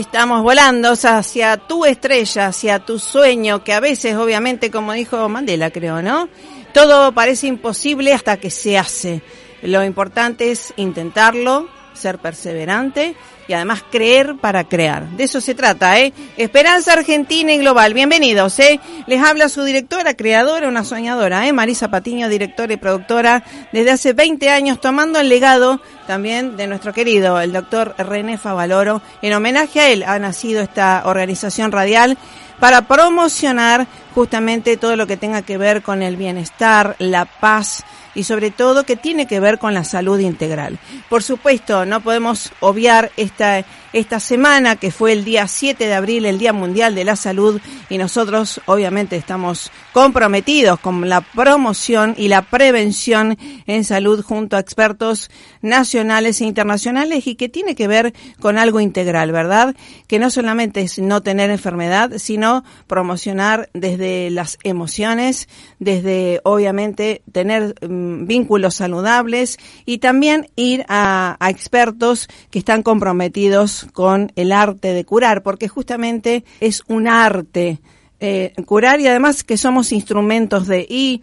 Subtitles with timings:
[0.00, 5.70] Estamos volando hacia tu estrella, hacia tu sueño, que a veces, obviamente, como dijo Mandela,
[5.70, 6.30] creo, ¿no?
[6.72, 9.20] Todo parece imposible hasta que se hace.
[9.60, 11.68] Lo importante es intentarlo,
[12.00, 13.14] ser perseverante
[13.46, 15.08] y además creer para crear.
[15.10, 16.12] De eso se trata, ¿eh?
[16.36, 17.94] Esperanza Argentina y Global.
[17.94, 18.80] Bienvenidos, ¿eh?
[19.06, 21.52] Les habla su directora, creadora, una soñadora, ¿eh?
[21.52, 26.92] Marisa Patiño, directora y productora desde hace 20 años, tomando el legado también de nuestro
[26.92, 29.02] querido, el doctor René Favaloro.
[29.20, 32.16] En homenaje a él ha nacido esta organización radial
[32.60, 38.24] para promocionar justamente todo lo que tenga que ver con el bienestar, la paz, y
[38.24, 40.78] sobre todo que tiene que ver con la salud integral.
[41.08, 46.24] Por supuesto, no podemos obviar esta, esta semana que fue el día 7 de abril,
[46.24, 52.28] el Día Mundial de la Salud, y nosotros obviamente estamos comprometidos con la promoción y
[52.28, 55.30] la prevención en salud junto a expertos
[55.60, 59.74] nacionales e internacionales y que tiene que ver con algo integral, ¿verdad?
[60.06, 67.74] Que no solamente es no tener enfermedad, sino promocionar desde las emociones, desde obviamente tener
[67.82, 74.92] mm, vínculos saludables y también ir a, a expertos que están comprometidos con el arte
[74.92, 77.80] de curar, porque justamente es un arte
[78.20, 81.22] eh, curar y además que somos instrumentos de y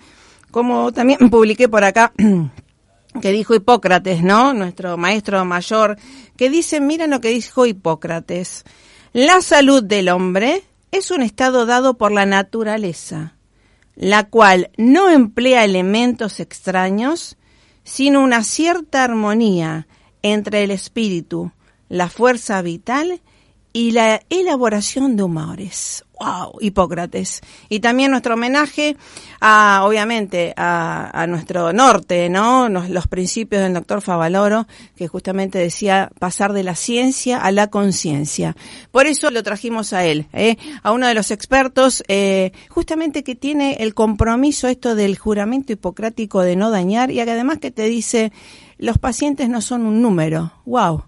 [0.52, 2.12] como también publiqué por acá
[3.22, 4.54] que dijo Hipócrates, ¿no?
[4.54, 5.98] Nuestro maestro mayor,
[6.36, 8.64] que dice, miren lo que dijo Hipócrates,
[9.14, 13.36] la salud del hombre es un estado dado por la naturaleza,
[13.96, 17.38] la cual no emplea elementos extraños,
[17.84, 19.88] sino una cierta armonía
[20.22, 21.52] entre el espíritu,
[21.90, 23.22] la fuerza vital
[23.78, 26.04] y la elaboración de humores.
[26.20, 26.58] ¡Wow!
[26.62, 27.42] Hipócrates.
[27.70, 28.98] Y también nuestro homenaje
[29.40, 32.70] a, obviamente, a, nuestro norte, ¿no?
[32.70, 34.66] Los, principios del doctor Favaloro,
[34.96, 38.56] que justamente decía pasar de la ciencia a la conciencia.
[38.90, 40.58] Por eso lo trajimos a él, ¿eh?
[40.82, 46.42] a uno de los expertos, eh, justamente que tiene el compromiso esto del juramento hipocrático
[46.42, 48.32] de no dañar y además que te dice,
[48.80, 50.52] los pacientes no son un número.
[50.66, 51.04] ¡Wow!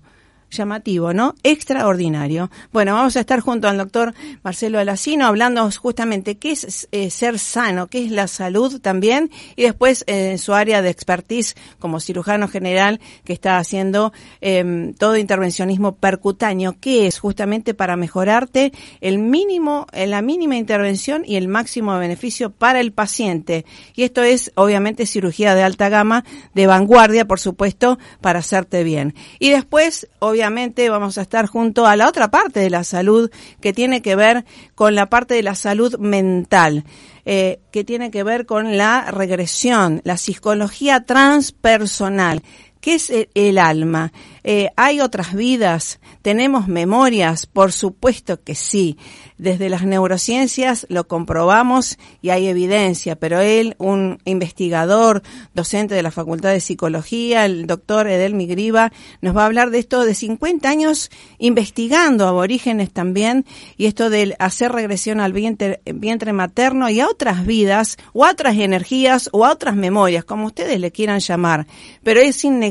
[0.50, 1.36] Llamativo, ¿no?
[1.44, 2.50] Extraordinario.
[2.72, 7.40] Bueno, vamos a estar junto al doctor Marcelo Alacino hablando justamente qué es eh, ser
[7.40, 12.48] sano, qué es la salud también, y después en su área de expertise como cirujano
[12.48, 18.72] general que está haciendo em, todo intervencionismo percutáneo, qué es justamente para mejorarte
[19.02, 23.66] el mínimo, la mínima intervención y el máximo beneficio para el paciente.
[23.96, 26.24] Y esto es obviamente cirugía de alta gama,
[26.54, 29.14] de vanguardia, por supuesto, para hacerte bien.
[29.40, 33.30] Y después, obviamente, obviamente vamos a estar junto a la otra parte de la salud
[33.60, 36.86] que tiene que ver con la parte de la salud mental.
[37.26, 42.42] Eh, que tiene que ver con la regresión, la psicología transpersonal.
[42.82, 44.14] ¿Qué es el, alma?
[44.46, 46.00] Eh, ¿Hay otras vidas?
[46.22, 47.46] ¿Tenemos memorias?
[47.46, 48.98] Por supuesto que sí.
[49.38, 55.24] Desde las neurociencias lo comprobamos y hay evidencia, pero él, un investigador,
[55.54, 58.92] docente de la Facultad de Psicología, el doctor Edel Migriba,
[59.22, 63.46] nos va a hablar de esto de 50 años investigando aborígenes también
[63.78, 68.32] y esto de hacer regresión al vientre, vientre materno y a otras vidas o a
[68.32, 71.66] otras energías o a otras memorias, como ustedes le quieran llamar.
[72.04, 72.69] Pero es innegable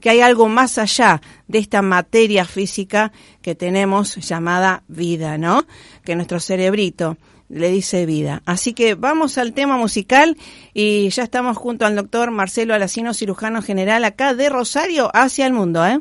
[0.00, 3.12] que hay algo más allá de esta materia física
[3.42, 5.66] que tenemos llamada vida, ¿no?
[6.04, 7.16] Que nuestro cerebrito
[7.48, 8.42] le dice vida.
[8.46, 10.36] Así que vamos al tema musical
[10.72, 15.52] y ya estamos junto al doctor Marcelo Alacino, cirujano general acá de Rosario hacia el
[15.52, 16.00] mundo, ¿eh?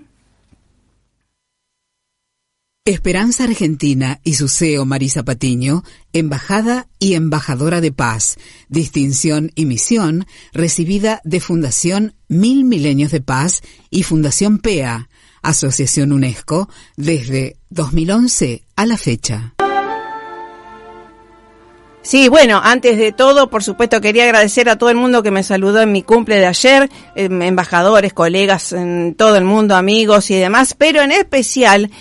[2.90, 8.38] Esperanza Argentina y su CEO Marisa Patiño, embajada y embajadora de paz,
[8.68, 15.08] distinción y misión recibida de Fundación Mil Milenios de Paz y Fundación PEA,
[15.44, 19.54] Asociación UNESCO, desde 2011 a la fecha.
[22.02, 25.44] Sí, bueno, antes de todo, por supuesto, quería agradecer a todo el mundo que me
[25.44, 30.38] saludó en mi cumple de ayer, em, embajadores, colegas, en todo el mundo, amigos y
[30.38, 31.92] demás, pero en especial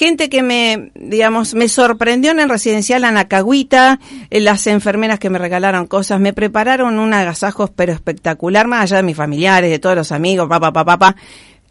[0.00, 4.00] gente que me, digamos, me sorprendió en el residencial Anacahuita,
[4.30, 8.96] eh, las enfermeras que me regalaron cosas, me prepararon un agasajo pero espectacular, más allá
[8.96, 11.16] de mis familiares, de todos los amigos, papá, papá, papá,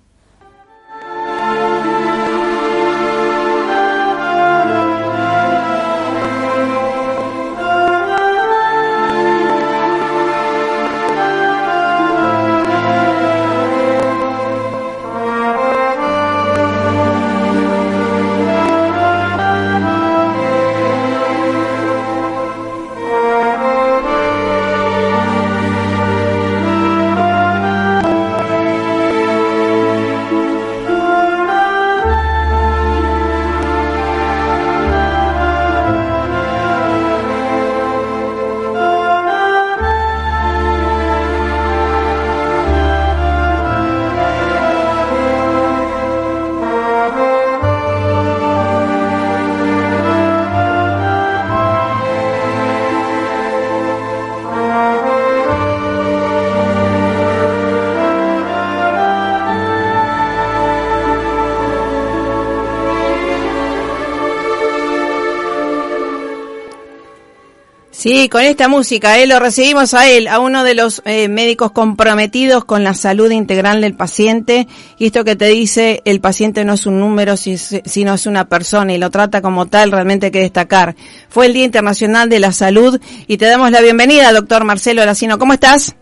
[68.06, 71.72] Sí, con esta música, eh, lo recibimos a él, a uno de los eh, médicos
[71.72, 74.68] comprometidos con la salud integral del paciente.
[75.00, 78.94] Y esto que te dice, el paciente no es un número, sino es una persona
[78.94, 80.96] y lo trata como tal, realmente hay que destacar.
[81.30, 85.40] Fue el Día Internacional de la Salud y te damos la bienvenida, doctor Marcelo Lacino.
[85.40, 85.96] ¿Cómo estás?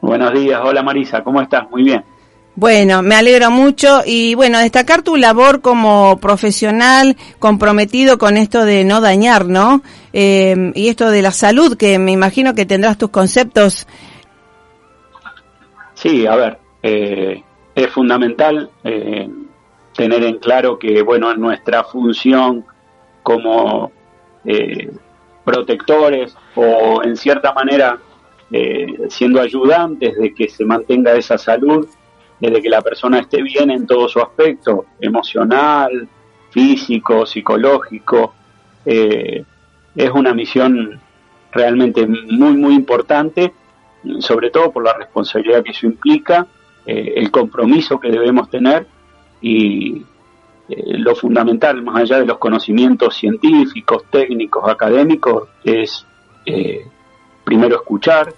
[0.00, 1.70] Buenos días, hola Marisa, ¿cómo estás?
[1.70, 2.02] Muy bien.
[2.60, 8.82] Bueno, me alegro mucho y bueno, destacar tu labor como profesional comprometido con esto de
[8.82, 9.80] no dañar, ¿no?
[10.12, 13.86] Eh, y esto de la salud, que me imagino que tendrás tus conceptos.
[15.94, 17.44] Sí, a ver, eh,
[17.76, 19.30] es fundamental eh,
[19.94, 22.64] tener en claro que, bueno, nuestra función
[23.22, 23.92] como
[25.44, 27.98] protectores o en cierta manera
[29.10, 31.86] siendo ayudantes de que se mantenga esa salud,
[32.40, 36.08] desde que la persona esté bien en todo su aspecto, emocional,
[36.50, 38.34] físico, psicológico.
[38.84, 39.44] Eh,
[39.94, 41.00] es una misión
[41.52, 43.52] realmente muy, muy importante,
[44.20, 46.46] sobre todo por la responsabilidad que eso implica,
[46.86, 48.86] eh, el compromiso que debemos tener
[49.40, 50.04] y
[50.68, 56.04] eh, lo fundamental, más allá de los conocimientos científicos, técnicos, académicos, es
[57.44, 58.32] primero escuchar,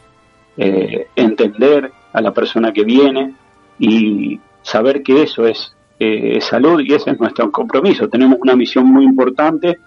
[0.56, 3.34] entender a la persona que viene,
[3.80, 8.08] y saber que eso es eh, salud y ese es nuestro compromiso.
[8.08, 9.78] Tenemos una misión muy importante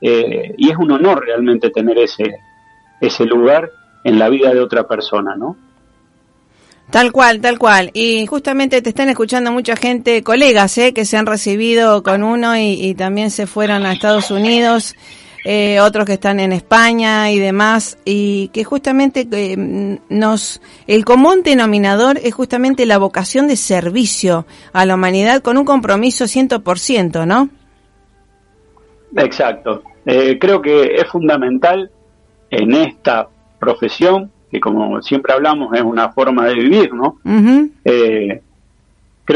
[0.00, 2.24] eh, y es un honor realmente tener ese,
[3.00, 3.70] ese lugar
[4.02, 5.56] en la vida de otra persona, ¿no?
[6.90, 7.90] Tal cual, tal cual.
[7.92, 10.94] Y justamente te están escuchando mucha gente, colegas, ¿eh?
[10.94, 14.96] que se han recibido con uno y también se fueron a Estados Unidos
[15.50, 21.40] eh, otros que están en España y demás, y que justamente eh, nos, el común
[21.42, 27.48] denominador es justamente la vocación de servicio a la humanidad con un compromiso 100%, ¿no?
[29.16, 29.84] Exacto.
[30.04, 31.90] Eh, creo que es fundamental
[32.50, 37.20] en esta profesión, que como siempre hablamos es una forma de vivir, ¿no?
[37.24, 38.42] creo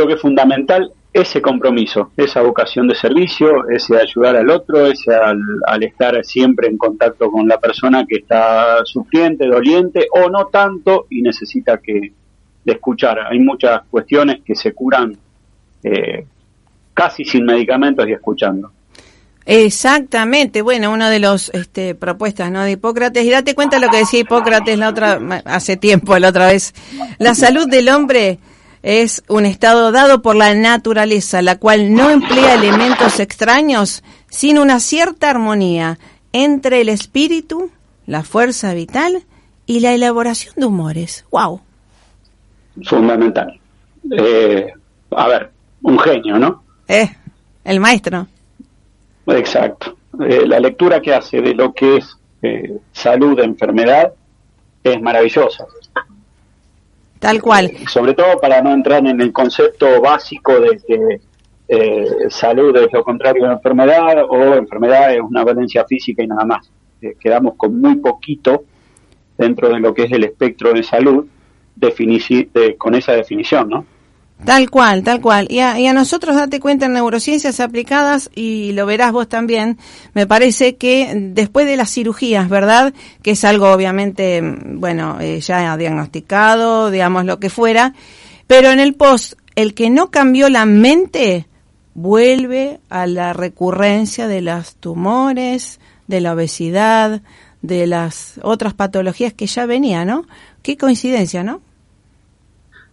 [0.06, 5.82] que es fundamental ese compromiso, esa vocación de servicio, ese ayudar al otro, ese al,
[5.82, 11.20] estar siempre en contacto con la persona que está sufriente, doliente o no tanto y
[11.20, 12.12] necesita que
[12.64, 13.18] de escuchar.
[13.30, 15.14] Hay muchas cuestiones que se curan
[15.82, 16.24] eh,
[16.94, 18.70] casi sin medicamentos y escuchando.
[19.44, 22.62] Exactamente, bueno, uno de los este, propuestas ¿no?
[22.62, 26.46] de Hipócrates, y date cuenta lo que decía Hipócrates la otra, hace tiempo, la otra
[26.46, 26.72] vez,
[27.18, 28.38] la salud del hombre
[28.82, 34.80] es un estado dado por la naturaleza, la cual no emplea elementos extraños, sino una
[34.80, 35.98] cierta armonía
[36.32, 37.70] entre el espíritu,
[38.06, 39.24] la fuerza vital
[39.66, 41.24] y la elaboración de humores.
[41.30, 41.60] ¡Wow!
[42.84, 43.58] Fundamental.
[44.10, 44.72] Eh,
[45.10, 45.50] a ver,
[45.82, 46.62] un genio, ¿no?
[46.88, 47.08] Eh,
[47.64, 48.26] el maestro.
[49.26, 49.96] Exacto.
[50.20, 54.12] Eh, la lectura que hace de lo que es eh, salud, enfermedad,
[54.82, 55.64] es maravillosa.
[57.22, 57.70] Tal cual.
[57.86, 61.20] Sobre todo para no entrar en el concepto básico de que
[61.68, 66.44] eh, salud es lo contrario de enfermedad o enfermedad es una valencia física y nada
[66.44, 66.68] más.
[67.00, 68.64] Eh, quedamos con muy poquito
[69.38, 71.24] dentro de lo que es el espectro de salud
[72.76, 73.86] con esa definición, ¿no?
[74.44, 75.46] Tal cual, tal cual.
[75.50, 79.78] Y a, nosotros, date cuenta, en neurociencias aplicadas, y lo verás vos también,
[80.14, 82.92] me parece que después de las cirugías, ¿verdad?
[83.22, 87.94] Que es algo obviamente, bueno, eh, ya diagnosticado, digamos lo que fuera,
[88.48, 91.46] pero en el post, el que no cambió la mente
[91.94, 97.22] vuelve a la recurrencia de los tumores, de la obesidad,
[97.60, 100.26] de las otras patologías que ya venía, ¿no?
[100.62, 101.60] Qué coincidencia, ¿no?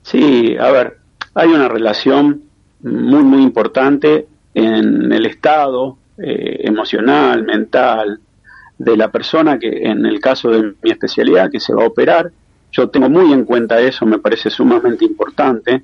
[0.04, 1.00] Sí, a ver,
[1.34, 2.44] hay una relación
[2.82, 8.20] muy, muy importante en el estado eh, emocional, mental
[8.78, 12.32] de la persona que en el caso de mi especialidad que se va a operar,
[12.72, 15.84] yo tengo muy en cuenta eso, me parece sumamente importante,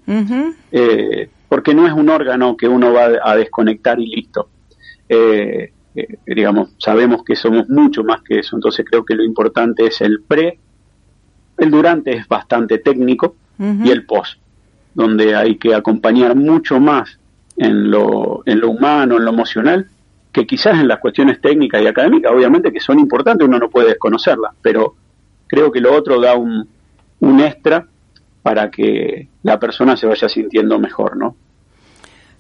[0.72, 4.50] eh, porque no es un órgano que uno va a desconectar y listo.
[5.10, 5.72] Eh,
[6.26, 10.22] digamos, sabemos que somos mucho más que eso, entonces creo que lo importante es el
[10.22, 10.60] pre,
[11.58, 14.38] el durante es bastante técnico y el post,
[14.96, 17.20] donde hay que acompañar mucho más
[17.58, 19.88] en lo, en lo humano, en lo emocional,
[20.32, 23.90] que quizás en las cuestiones técnicas y académicas, obviamente que son importantes, uno no puede
[23.90, 24.96] desconocerlas, pero
[25.48, 26.68] creo que lo otro da un,
[27.40, 27.86] extra
[28.42, 31.36] para que la persona se vaya sintiendo mejor, ¿no?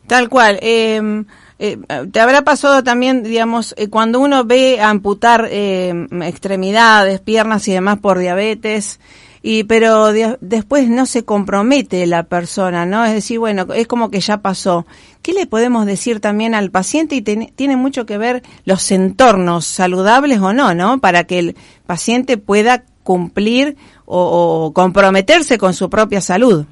[0.08, 0.60] Tal cual.
[0.62, 1.24] Eh,
[1.58, 1.78] eh,
[2.12, 8.00] te habrá pasado también, digamos, eh, cuando uno ve amputar eh, extremidades, piernas y demás
[8.00, 9.00] por diabetes,
[9.48, 10.12] y pero
[10.42, 13.06] después no se compromete la persona, ¿no?
[13.06, 14.88] Es decir, bueno, es como que ya pasó.
[15.22, 17.16] ¿Qué le podemos decir también al paciente?
[17.16, 20.98] Y tiene mucho que ver los entornos saludables o no, ¿no?
[20.98, 26.66] Para que el paciente pueda cumplir o comprometerse con su propia salud.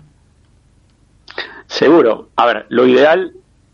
[1.67, 2.29] Seguro.
[2.35, 3.33] A ver, lo ideal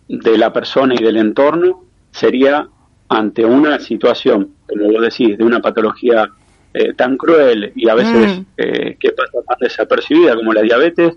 [0.09, 2.67] de la persona y del entorno sería
[3.07, 6.29] ante una situación, como vos decís, de una patología
[6.73, 8.45] eh, tan cruel y a veces mm.
[8.57, 11.15] eh, que pasa más desapercibida como la diabetes,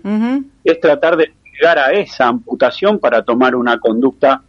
[0.63, 4.41] es tratar de llegar a esa amputación para tomar una conducta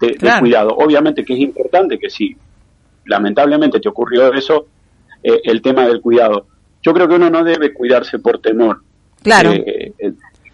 [0.00, 0.70] de, cuidado.
[0.76, 2.36] Obviamente que es importante que si
[3.06, 4.66] lamentablemente te ocurrió eso,
[5.22, 6.46] eh, el tema del cuidado.
[6.82, 8.82] Yo creo que uno no debe cuidarse por temor.
[9.22, 9.52] Claro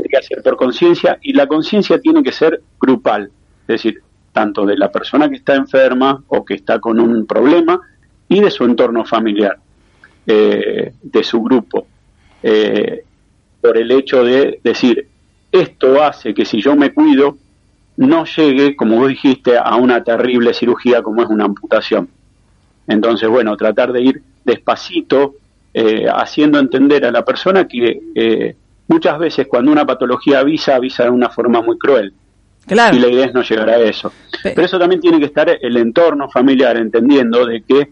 [0.09, 3.31] que hacer por conciencia y la conciencia tiene que ser grupal,
[3.63, 4.03] es decir,
[4.33, 7.81] tanto de la persona que está enferma o que está con un problema
[8.29, 9.59] y de su entorno familiar,
[10.27, 11.87] eh, de su grupo,
[12.43, 13.05] eh,
[13.61, 15.07] por el hecho de decir,
[15.53, 17.37] esto hace que si yo me cuido,
[17.97, 22.09] no llegue, como vos dijiste, a una terrible cirugía como es una amputación.
[22.87, 25.35] Entonces, bueno, tratar de ir despacito,
[25.75, 28.57] eh, haciendo entender a la persona que
[28.89, 32.13] muchas veces cuando una patología avisa, avisa de una forma muy cruel.
[32.67, 32.97] Claro.
[32.97, 34.13] Y la idea es no llegar a eso.
[34.43, 37.91] Pero eso también tiene que estar el entorno familiar entendiendo de que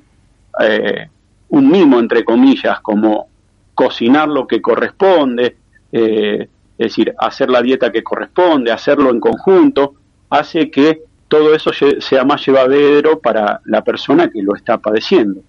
[0.61, 1.09] eh,
[1.51, 3.29] un mimo, entre comillas, como
[3.75, 5.57] cocinar lo que corresponde,
[5.93, 9.95] eh, es decir, hacer la dieta que corresponde, hacerlo en conjunto,
[10.31, 15.43] hace que todo eso sea más llevadero para la persona que lo está padeciendo.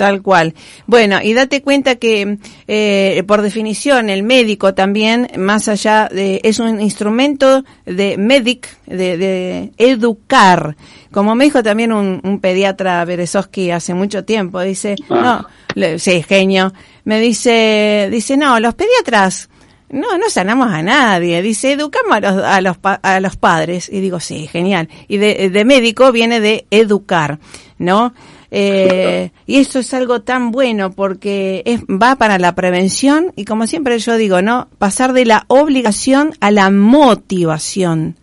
[0.00, 0.54] Tal cual.
[0.86, 6.58] Bueno, y date cuenta que eh, por definición el médico también, más allá de, es
[6.58, 10.74] un instrumento de medic, de, educar.
[11.10, 15.46] Como me dijo también un, pediatra Berezowski hace mucho tiempo, dice, ah.
[15.74, 16.72] no, sí, genio,
[17.04, 19.48] me dice, dice, no, los pediatras
[19.90, 21.42] no, no sanamos a nadie.
[21.42, 23.88] Dice, educamos a los, a los, a los padres.
[23.88, 24.88] Y digo, sí, genial.
[25.08, 27.40] Y de, de médico viene de educar,
[27.78, 28.14] ¿no?
[28.52, 33.66] Eh, y eso es algo tan bueno porque es, va para la prevención y como
[33.66, 34.68] siempre yo digo, ¿no?
[34.78, 38.16] Pasar de la obligación a la motivación.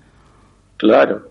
[0.75, 1.29] Claro,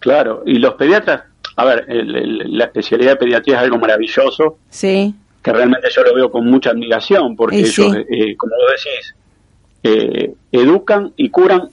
[0.00, 0.42] claro.
[0.44, 1.22] Y los pediatras,
[1.56, 4.58] a ver, la especialidad de pediatría es algo maravilloso.
[4.68, 5.14] Sí.
[5.42, 9.14] Que realmente yo lo veo con mucha admiración porque ellos, eh, como vos decís,
[9.82, 11.68] eh, educan y curan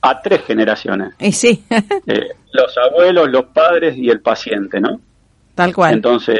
[0.00, 1.14] a tres generaciones.
[1.18, 1.64] Y sí.
[2.52, 5.00] los abuelos, los padres y el paciente, ¿no?
[5.54, 5.94] Tal cual.
[5.94, 6.38] Entonces,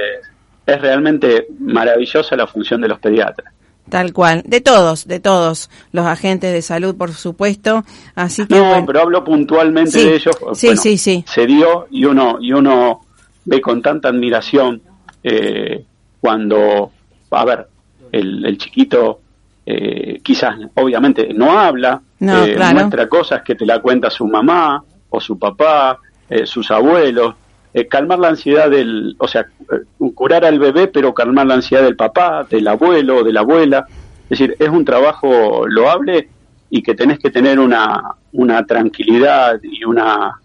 [0.66, 3.53] es realmente maravillosa la función de los pediatras.
[3.88, 7.84] Tal cual, de todos, de todos los agentes de salud, por supuesto.
[8.14, 10.36] Así que no, pero hablo puntualmente de ellos.
[10.54, 11.24] Sí, sí, sí.
[11.28, 13.02] Se dio y uno y uno
[13.44, 14.80] ve con tanta admiración
[15.22, 15.84] eh,
[16.20, 16.90] cuando,
[17.30, 17.68] a ver,
[18.10, 19.20] el, chiquito
[19.66, 24.82] eh, quizás, obviamente, no habla, no, eh, muestra cosas que te la cuenta su mamá
[25.10, 25.98] o su papá,
[26.44, 27.34] sus abuelos,
[27.74, 31.82] eh, calmar la ansiedad del, o sea, eh, curar al bebé, pero calmar la ansiedad
[31.82, 33.84] del papá, del abuelo, de la abuela.
[34.22, 36.28] Es decir, es un trabajo loable
[36.70, 40.40] y que tenés que tener una, una tranquilidad y una,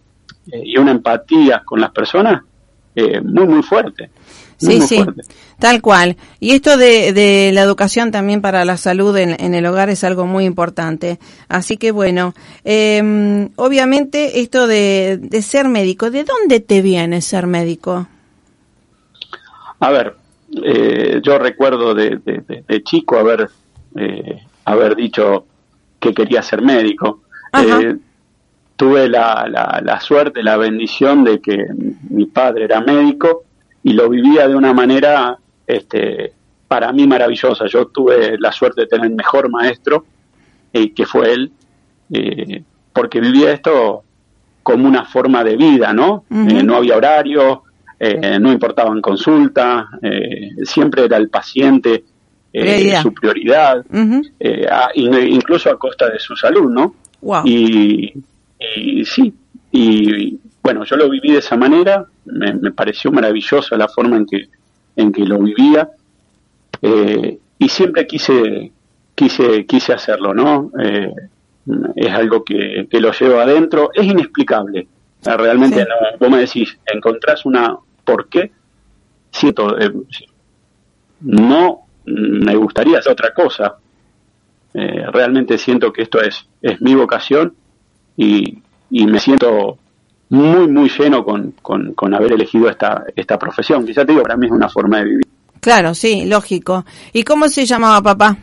[0.51, 2.41] eh, y una empatía con las personas
[3.23, 4.09] muy, muy fuerte.
[4.59, 5.01] Sí, sí,
[5.57, 6.17] tal cual.
[6.39, 10.25] Y esto de, de, la educación también para la salud en, el hogar es algo
[10.25, 11.17] muy importante.
[11.47, 12.33] Así que bueno,
[12.65, 18.07] eh, obviamente esto de, de, ser médico, ¿de dónde te viene ser médico?
[19.79, 20.15] A ver,
[20.63, 23.49] eh, yo recuerdo de, de chico haber,
[23.95, 25.45] eh, haber dicho
[25.99, 27.21] que quería ser médico.
[27.53, 27.95] Eh,
[28.75, 31.65] tuve la, la, la, suerte, la bendición de que
[32.09, 33.43] mi padre era médico
[33.83, 36.33] y lo vivía de una manera este,
[36.69, 37.65] para mí maravillosa.
[37.67, 40.05] Yo tuve la suerte de tener el mejor maestro,
[40.71, 41.51] eh, que fue él,
[42.13, 44.03] eh, porque vivía esto
[44.61, 46.25] como una forma de vida, ¿no?
[46.29, 47.63] Eh, no había horario,
[48.39, 49.87] no importaban consultas,
[50.63, 52.05] siempre era el paciente
[53.01, 53.83] su prioridad,
[54.95, 56.95] incluso a costa de su salud, ¿no?
[57.45, 58.13] Y,
[58.75, 59.33] y, sí,
[59.71, 64.25] y bueno, yo lo viví de esa manera, me, me pareció maravillosa la forma en
[64.25, 64.49] que,
[64.95, 65.89] en que lo vivía
[66.81, 68.71] eh, y siempre quise,
[69.15, 70.71] quise, quise hacerlo, ¿no?
[70.81, 71.13] Eh,
[71.95, 74.87] es algo que, que, lo llevo adentro, es inexplicable.
[75.23, 78.51] realmente, no, vos me decís, encontrás una por qué,
[79.31, 79.91] siento, eh,
[81.21, 83.75] no me gustaría hacer otra cosa.
[84.73, 87.53] realmente siento que esto es, es mi vocación
[88.15, 89.77] y, y me siento
[90.29, 93.85] muy, muy lleno con, con, con haber elegido esta, esta profesión.
[93.85, 95.27] Quizá te digo, para mí es una forma de vivir.
[95.59, 96.85] Claro, sí, lógico.
[97.13, 98.37] ¿Y cómo se llamaba papá?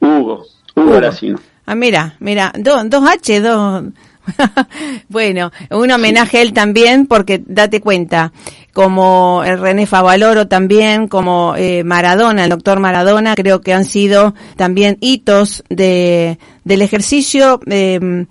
[0.00, 1.38] Hugo, Hugo, Hugo.
[1.66, 3.84] Ah, mira, mira, dos H, dos...
[5.08, 8.32] bueno, un homenaje a él también, porque date cuenta,
[8.72, 14.34] como el René Favaloro también, como eh, Maradona, el doctor Maradona, creo que han sido
[14.56, 18.26] también hitos de, del ejercicio eh,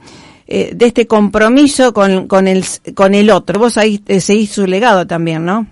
[0.48, 3.60] eh, de este compromiso con, con, el, con el otro.
[3.60, 5.68] Vos ahí seguís su legado también, ¿no?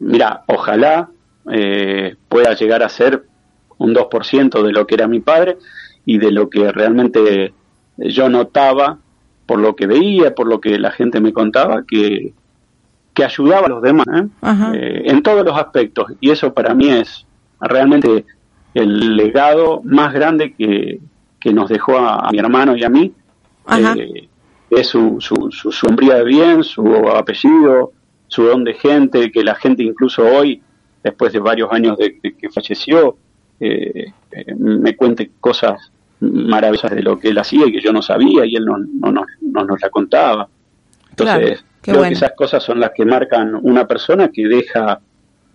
[0.00, 1.08] mira, ojalá
[1.52, 3.24] eh, pueda llegar a ser
[3.78, 5.58] un 2% de lo que era mi padre
[6.04, 7.52] y de lo que realmente
[7.96, 8.98] yo notaba
[9.46, 12.32] por lo que veía, por lo que la gente me contaba, que,
[13.14, 14.28] que ayudaba a los demás ¿eh?
[14.74, 16.12] Eh, en todos los aspectos.
[16.20, 17.26] Y eso para mí es
[17.60, 18.24] realmente
[18.74, 21.00] el legado más grande que,
[21.40, 23.12] que nos dejó a, mi hermano y a mí.
[24.70, 27.92] es su, su, su sombría de bien, su apellido,
[28.28, 30.62] su don de gente, que la gente incluso hoy,
[31.02, 33.16] después de varios años de, que falleció,
[33.58, 38.02] eh, eh, me cuente cosas maravillosas de lo que él hacía y que yo no
[38.02, 40.48] sabía y él no, no, no, nos la contaba.
[41.10, 45.00] Entonces, creo que esas cosas son las que marcan una persona que deja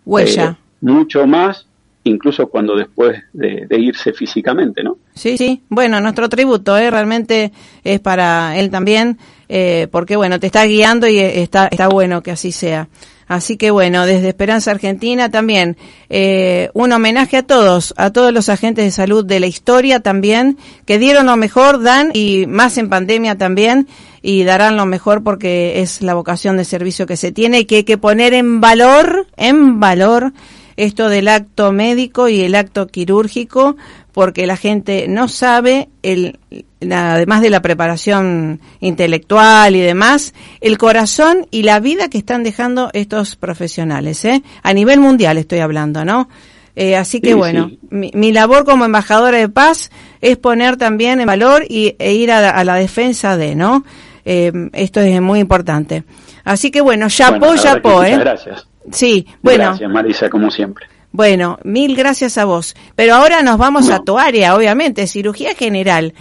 [0.05, 1.67] huella eh, mucho más
[2.05, 4.97] incluso cuando después de, irse físicamente, ¿no?
[5.13, 5.61] Sí, sí.
[5.69, 6.89] Bueno, nuestro tributo, ¿eh?
[6.89, 7.51] realmente
[7.83, 9.17] es para él también,
[9.49, 12.87] eh, porque bueno, te está guiando y está, está bueno que así sea.
[13.27, 15.77] Así que bueno, desde Esperanza Argentina también
[16.09, 20.59] eh, un homenaje a todos, a todos los agentes de salud de la historia también,
[20.85, 23.87] que dieron lo mejor, dan y más en pandemia también,
[24.21, 27.77] y darán lo mejor porque es la vocación de servicio que se tiene y que
[27.77, 30.31] hay que poner en valor, en valor
[30.77, 33.77] esto del acto médico y el acto quirúrgico,
[34.11, 36.39] porque la gente no sabe, el,
[36.81, 42.89] además de la preparación intelectual y demás, el corazón y la vida que están dejando
[42.93, 44.41] estos profesionales, ¿eh?
[44.63, 46.29] A nivel mundial estoy hablando, ¿no?
[46.75, 51.63] Eh, así que bueno, Mi, labor como embajadora de paz es poner también en valor
[51.69, 53.85] y, e ir a, la defensa de, ¿no?
[54.25, 56.03] Eh, esto es muy importante.
[56.43, 58.17] Así que bueno, ya bueno, ya ¿eh?
[58.17, 58.67] Gracias.
[58.91, 59.65] Sí, bueno.
[59.65, 60.87] Gracias, Marisa, como siempre.
[61.11, 62.75] Bueno, mil gracias a vos.
[62.95, 66.13] Pero ahora nos vamos a tu área, obviamente, cirugía general.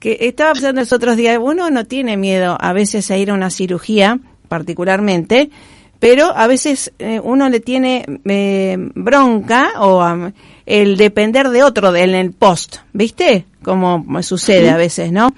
[0.00, 3.34] Que estaba pensando los otros días, uno no tiene miedo a veces a ir a
[3.34, 5.50] una cirugía, particularmente,
[5.98, 10.30] pero a veces eh, uno le tiene eh, bronca o
[10.64, 13.46] el depender de otro en el post, ¿viste?
[13.62, 15.34] Como sucede a veces, ¿no?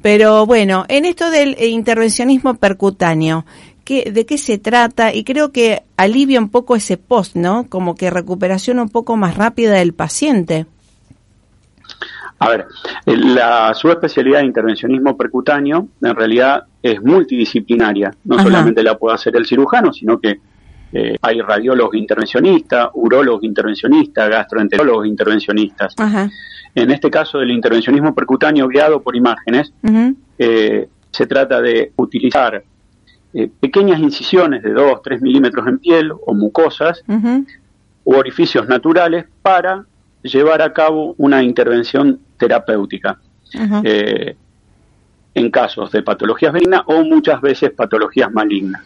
[0.00, 3.44] Pero bueno, en esto del intervencionismo percutáneo,
[3.84, 7.66] de qué se trata y creo que alivia un poco ese post, ¿no?
[7.68, 10.66] Como que recuperación un poco más rápida del paciente.
[12.38, 12.66] A ver,
[13.06, 18.14] la subespecialidad de intervencionismo percutáneo en realidad es multidisciplinaria.
[18.24, 20.40] No solamente la puede hacer el cirujano, sino que
[20.92, 25.94] eh, hay radiólogos intervencionistas, urólogos intervencionistas, gastroenterólogos intervencionistas.
[26.74, 29.72] En este caso del intervencionismo percutáneo guiado por imágenes,
[30.38, 32.62] eh, se trata de utilizar
[33.36, 37.02] eh, pequeñas incisiones de 2, 3 milímetros en piel o mucosas
[38.04, 39.84] u orificios naturales para
[40.22, 43.18] llevar a cabo una intervención terapéutica.
[43.82, 44.36] Eh,
[45.34, 48.84] en casos de patologías benignas o muchas veces patologías malignas,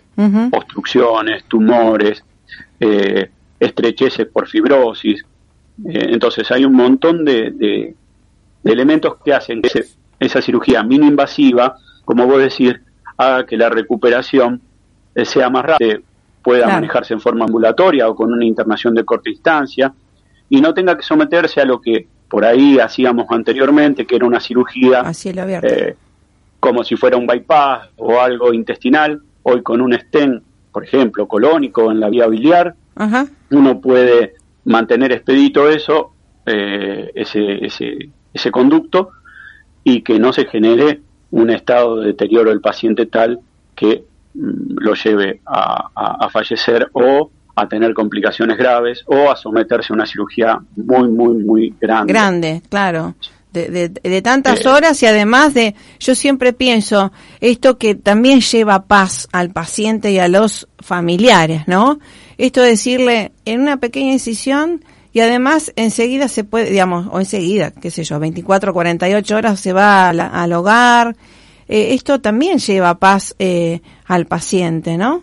[0.50, 2.24] obstrucciones, tumores,
[2.80, 3.30] eh,
[3.60, 5.26] estrecheces por fibrosis.
[5.84, 7.94] entonces hay un montón de,
[8.64, 9.84] elementos que hacen que
[10.18, 12.74] esa cirugía mini-invasiva, como vos decís,
[13.18, 14.62] haga que la recuperación
[15.14, 15.98] eh, sea más rápida,
[16.42, 19.92] pueda manejarse en forma ambulatoria o con una internación de corta distancia
[20.48, 24.40] y no tenga que someterse a lo que por ahí hacíamos anteriormente, que era una
[24.40, 25.02] cirugía
[25.62, 25.96] eh,
[26.60, 31.90] como si fuera un bypass o algo intestinal, hoy con un stent, por ejemplo, colónico
[31.90, 32.74] en la vía biliar,
[33.50, 36.12] uno puede mantener expedito eso,
[36.46, 39.10] eh, ese, ese, ese conducto,
[39.84, 43.40] y que no se genere un estado de deterioro del paciente tal
[43.74, 49.94] que mm, lo lleve a, fallecer o a tener complicaciones graves o a someterse a
[49.94, 52.12] una cirugía muy, muy, muy grande.
[52.12, 53.14] Grande, claro.
[53.50, 54.68] De, de, tantas eh.
[54.68, 57.10] horas y además de, yo siempre pienso,
[57.40, 61.98] esto que también lleva paz al paciente y a los familiares, ¿no?
[62.36, 67.70] Esto de decirle, en una pequeña incisión, y además enseguida se puede, digamos, o enseguida,
[67.70, 71.16] qué sé yo, 24, 48 horas se va al hogar.
[71.68, 75.22] Eh, esto también lleva paz eh, al paciente, ¿no?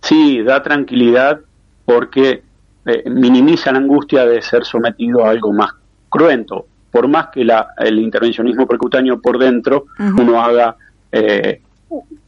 [0.00, 1.40] Sí, da tranquilidad
[1.84, 2.42] porque
[2.86, 5.70] eh, minimiza la angustia de ser sometido a algo más
[6.08, 6.66] cruento.
[6.90, 10.76] Por más que la, el intervencionismo percutáneo por dentro uno haga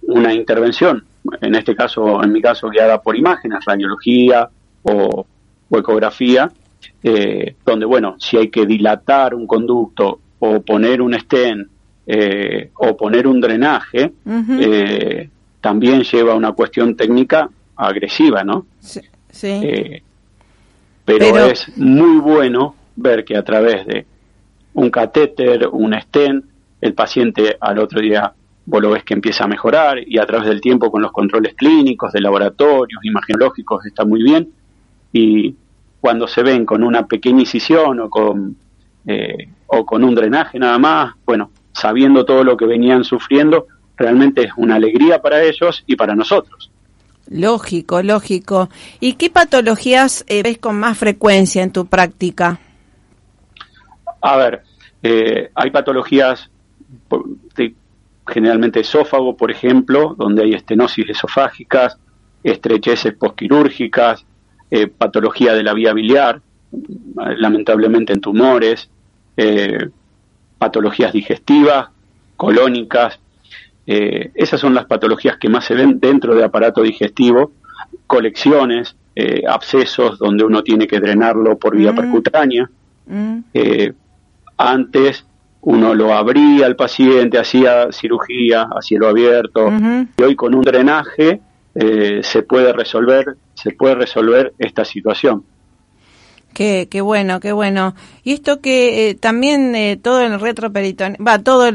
[0.02, 1.04] una intervención,
[1.40, 4.48] en este caso, en mi caso, guiada por imágenes, radiología
[4.82, 5.26] o
[5.68, 6.50] o ecografía,
[7.02, 11.68] eh, donde, bueno, si hay que dilatar un conducto o poner un stent
[12.06, 14.12] eh, o poner un drenaje,
[14.60, 15.28] eh,
[15.60, 18.66] también lleva una cuestión técnica agresiva, ¿no?
[18.80, 19.00] Sí.
[21.04, 24.06] pero, es muy bueno ver que a través de
[24.74, 26.44] un catéter, un stent,
[26.80, 28.32] el paciente al otro día
[28.66, 31.54] vos lo ves que empieza a mejorar y a través del tiempo con los controles
[31.54, 34.48] clínicos, de laboratorios, imagenológicos, está muy bien
[35.16, 35.56] y
[35.98, 38.54] cuando se ven con una pequeña incisión o con,
[39.06, 44.42] eh, o con un drenaje nada más, bueno, sabiendo todo lo que venían sufriendo, realmente
[44.42, 46.70] es una alegría para ellos y para nosotros.
[47.30, 48.68] Lógico, lógico.
[49.00, 52.60] ¿Y qué patologías eh, ves con más frecuencia en tu práctica?
[54.20, 54.62] A ver,
[55.02, 56.50] eh, hay patologías
[57.56, 57.74] de,
[58.28, 61.98] generalmente esófago, por ejemplo, donde hay estenosis esofágicas,
[62.44, 64.24] estrecheces posquirúrgicas,
[64.68, 66.40] eh, patología de la vía biliar,
[67.36, 68.90] lamentablemente en tumores,
[69.36, 69.90] eh,
[70.58, 71.88] patologías digestivas,
[72.36, 73.20] colónicas.
[73.86, 77.52] Eh, esas son las patologías que más se ven dentro del aparato digestivo,
[78.06, 78.96] colecciones,
[79.48, 81.96] abscesos donde uno tiene que drenarlo por vía mm.
[81.96, 82.68] percutánea.
[83.06, 83.38] Mm.
[84.58, 85.24] antes
[85.60, 89.72] uno lo abría al paciente, hacía cirugía a cielo abierto,
[90.18, 91.40] y hoy con un drenaje
[91.74, 95.44] se puede resolver se puede resolver esta situación.
[96.54, 97.96] Qué, qué bueno, qué bueno.
[98.22, 101.72] Y esto que eh, también eh, todo el retroperitoneo, va, todo,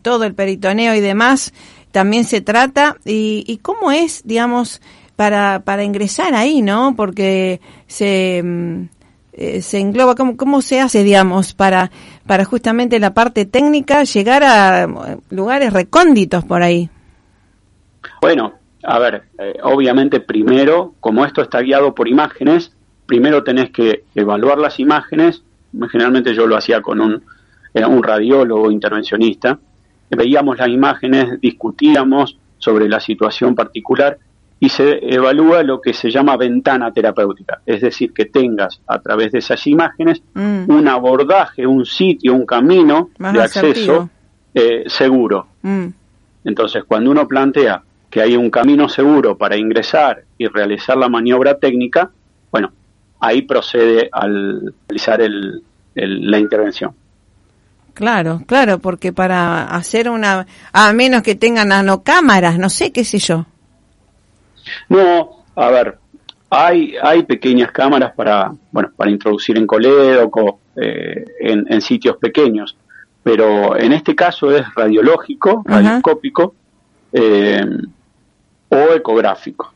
[0.00, 1.52] todo el peritoneo y demás,
[1.92, 2.96] también se trata.
[3.04, 4.80] Y, y cómo es, digamos,
[5.16, 6.94] para, para ingresar ahí, ¿no?
[6.96, 8.84] Porque se, mm,
[9.34, 11.90] eh, se engloba, ¿cómo, ¿cómo se hace, digamos, para,
[12.26, 14.88] para justamente la parte técnica llegar a
[15.28, 16.88] lugares recónditos por ahí?
[18.22, 18.54] Bueno,
[18.84, 22.72] a ver, eh, obviamente primero, como esto está guiado por imágenes,
[23.06, 25.42] primero tenés que evaluar las imágenes,
[25.90, 27.22] generalmente yo lo hacía con un,
[27.74, 29.58] un radiólogo intervencionista,
[30.10, 34.18] veíamos las imágenes, discutíamos sobre la situación particular
[34.60, 39.32] y se evalúa lo que se llama ventana terapéutica, es decir, que tengas a través
[39.32, 40.70] de esas imágenes mm.
[40.70, 44.08] un abordaje, un sitio, un camino de acceso
[44.54, 45.48] eh, seguro.
[45.62, 45.86] Mm.
[46.44, 47.82] Entonces, cuando uno plantea
[48.14, 52.12] que hay un camino seguro para ingresar y realizar la maniobra técnica,
[52.52, 52.70] bueno,
[53.18, 55.64] ahí procede al realizar el,
[55.96, 56.94] la intervención.
[57.92, 63.18] Claro, claro, porque para hacer una, a menos que tengan nanocámaras, no sé, qué sé
[63.18, 63.46] yo.
[64.88, 65.98] No, a ver,
[66.50, 72.76] hay, hay pequeñas cámaras para, bueno, para introducir en colédoco, eh, en, sitios pequeños,
[73.24, 76.54] pero en este caso es radiológico, radioscópico,
[77.12, 77.66] eh,
[78.74, 79.72] o ecográfico.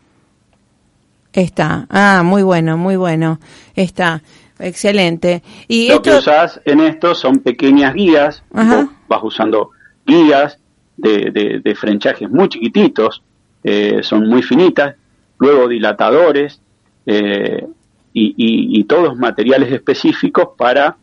[1.32, 3.38] Está, ah, muy bueno, muy bueno,
[3.74, 4.22] está,
[4.58, 5.42] excelente.
[5.68, 9.70] Y Lo que usas en esto son pequeñas guías, vas usando
[10.06, 10.58] guías
[10.96, 13.22] de, de, frenchajes muy chiquititos,
[13.62, 14.96] eh, son muy finitas,
[15.38, 16.60] luego dilatadores
[17.06, 17.64] eh,
[18.12, 18.34] y,
[18.80, 20.96] y, todos materiales específicos para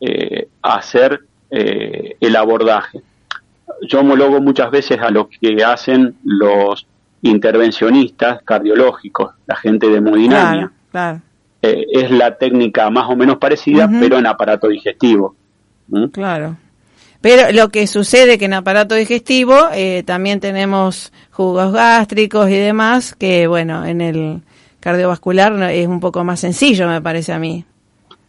[0.00, 3.02] eh, hacer el abordaje.
[3.82, 6.86] Yo homologo muchas veces a lo que hacen los
[7.22, 10.70] intervencionistas cardiológicos, la gente de hemodinamia.
[11.62, 15.36] Eh, es la técnica más o menos parecida, pero en aparato digestivo.
[16.12, 16.56] Claro.
[17.20, 23.14] Pero lo que sucede que en aparato digestivo eh, también tenemos jugos gástricos y demás,
[23.14, 24.42] que bueno, en el
[24.80, 27.64] cardiovascular es un poco más sencillo, me parece a mí.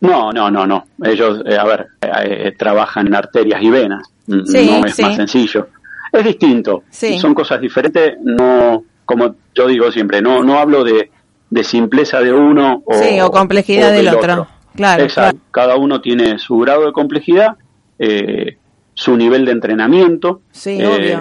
[0.01, 0.85] No, no, no, no.
[1.03, 4.07] Ellos, eh, a ver, eh, trabajan en arterias y venas.
[4.27, 5.69] Mm, no es más sencillo.
[6.13, 6.83] Es distinto.
[6.91, 8.13] Son cosas diferentes.
[8.23, 11.09] No, como yo digo siempre, no, no hablo de,
[11.49, 14.47] de simpleza de uno o, complejidad del, otro.
[14.75, 15.39] Claro, Exacto.
[15.51, 17.57] Cada uno tiene su grado de complejidad,
[17.97, 18.57] eh,
[18.93, 20.41] su nivel de entrenamiento.
[20.51, 21.19] Sí, obvio.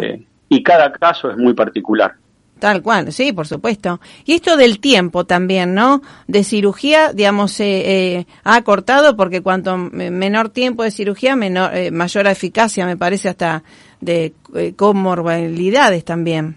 [0.49, 2.15] Y cada caso es muy particular.
[2.63, 4.01] Tal cual, sí, por supuesto.
[4.25, 6.01] Y esto del tiempo también, ¿no?
[6.29, 7.83] De cirugía, digamos, eh,
[8.19, 13.31] eh ha acortado porque cuanto menor tiempo de cirugía, menor, eh, mayor eficacia, me parece,
[13.31, 13.65] hasta
[14.03, 16.57] de eh, comorbilidades también.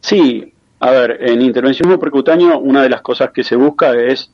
[0.00, 4.30] Sí, a ver, en intervencionismo percutáneo una de las cosas que se busca es,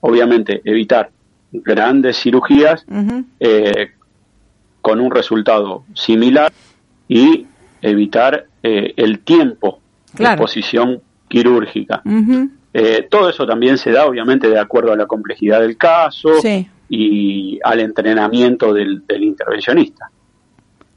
[0.00, 1.10] obviamente, evitar
[1.52, 2.84] grandes cirugías
[4.80, 6.52] con un resultado similar
[7.08, 7.46] y
[7.82, 9.80] evitar eh, el tiempo
[10.12, 12.02] de exposición quirúrgica.
[12.72, 16.30] Eh, todo eso también se da, obviamente, de acuerdo a la complejidad del caso
[16.88, 20.10] y al entrenamiento del, intervencionista.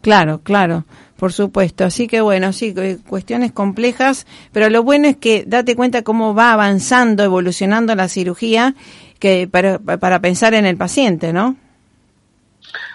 [0.01, 0.85] Claro, claro,
[1.17, 1.83] por supuesto.
[1.83, 2.73] Así que bueno, sí,
[3.07, 8.75] cuestiones complejas, pero lo bueno es que date cuenta cómo va avanzando, evolucionando la cirugía
[9.19, 11.57] que para, para pensar en el paciente, ¿no?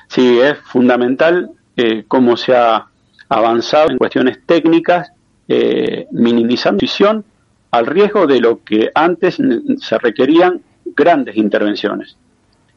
[0.08, 2.86] Sí, es fundamental eh, cómo se ha
[3.28, 5.10] avanzado en cuestiones técnicas,
[5.48, 7.24] eh, minimizando visión
[7.70, 9.38] al riesgo de lo que antes
[9.80, 12.16] se requerían grandes intervenciones.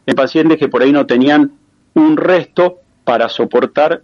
[0.05, 1.51] En pacientes que por ahí no tenían
[1.93, 4.01] un resto para soportar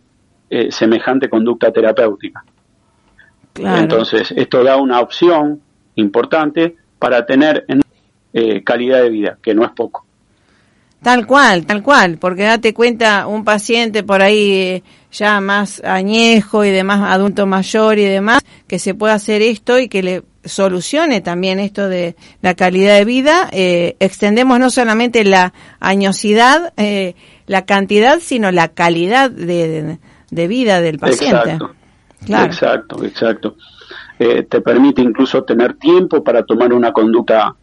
[0.55, 2.43] eh, semejante conducta terapéutica.
[3.55, 5.59] Entonces, esto da una opción
[5.95, 7.65] importante para tener
[8.33, 10.05] eh, calidad de vida, que no es poco.
[11.01, 16.63] Tal cual, tal cual, porque date cuenta, un paciente por ahí eh, ya más añejo
[16.63, 21.21] y demás, adulto mayor y demás, que se pueda hacer esto y que le solucione
[21.21, 27.15] también esto de la calidad de vida, eh, extendemos no solamente la añosidad, eh,
[27.47, 29.97] la cantidad, sino la calidad de,
[30.47, 31.57] vida del paciente.
[32.25, 33.55] Exacto, exacto, exacto.
[34.17, 37.55] te permite incluso tener tiempo para tomar una conducta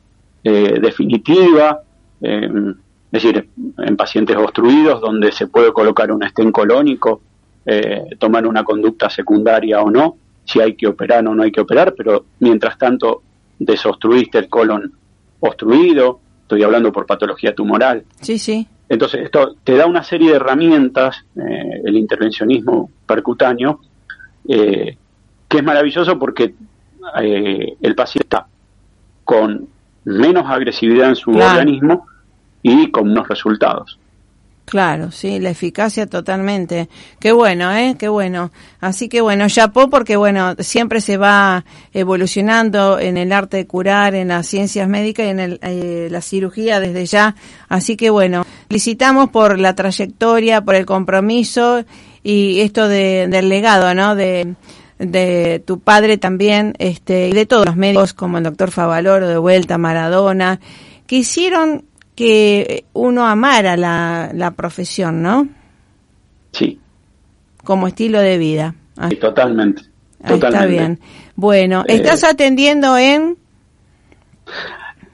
[0.42, 1.80] definitiva.
[2.20, 7.22] Es decir, en pacientes obstruidos donde se puede colocar un estén colónico,
[7.66, 11.60] eh, tomar una conducta secundaria o no, si hay que operar o no hay que
[11.60, 13.22] operar, pero mientras tanto
[13.58, 14.92] desobstruiste el colon
[15.40, 18.04] obstruido, estoy hablando por patología tumoral.
[18.20, 18.66] Sí, sí.
[18.90, 23.80] Entonces, esto te da una serie de herramientas, eh, el intervencionismo percutáneo,
[24.48, 24.96] eh,
[25.48, 26.54] que es maravilloso porque
[27.14, 28.46] el paciente está
[29.24, 29.66] con
[30.04, 32.06] menos agresividad en su organismo
[32.62, 33.98] y con unos resultados.
[34.70, 36.88] Claro, sí, la eficacia totalmente.
[37.18, 37.96] Qué bueno, ¿eh?
[37.98, 38.52] Qué bueno.
[38.80, 44.14] Así que bueno, chapó porque bueno, siempre se va evolucionando en el arte de curar,
[44.14, 47.34] en las ciencias médicas y en el, eh, la cirugía desde ya.
[47.68, 51.84] Así que bueno, felicitamos por la trayectoria, por el compromiso
[52.22, 54.14] y esto de, del legado, ¿no?
[54.14, 54.54] De,
[54.96, 59.38] de tu padre también, este, y de todos los médicos como el doctor Favaloro, de
[59.38, 60.60] vuelta, Maradona,
[61.08, 65.48] que hicieron que uno amara la, la profesión, ¿no?
[66.52, 66.78] Sí.
[67.64, 68.76] Como estilo de vida.
[69.08, 69.82] Sí, totalmente.
[70.22, 71.00] Está bien.
[71.34, 73.36] Bueno, eh, ¿estás atendiendo en?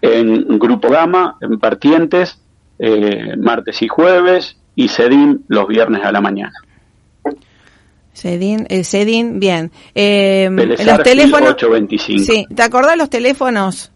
[0.02, 2.38] En Grupo Gama, en Partientes,
[2.78, 6.54] eh, martes y jueves, y CEDIN los viernes a la mañana.
[8.12, 9.70] CEDIN, eh, CEDIN, bien.
[9.94, 11.50] Eh, los teléfonos.
[11.50, 12.24] 825.
[12.24, 13.92] Sí, ¿te acordás los teléfonos?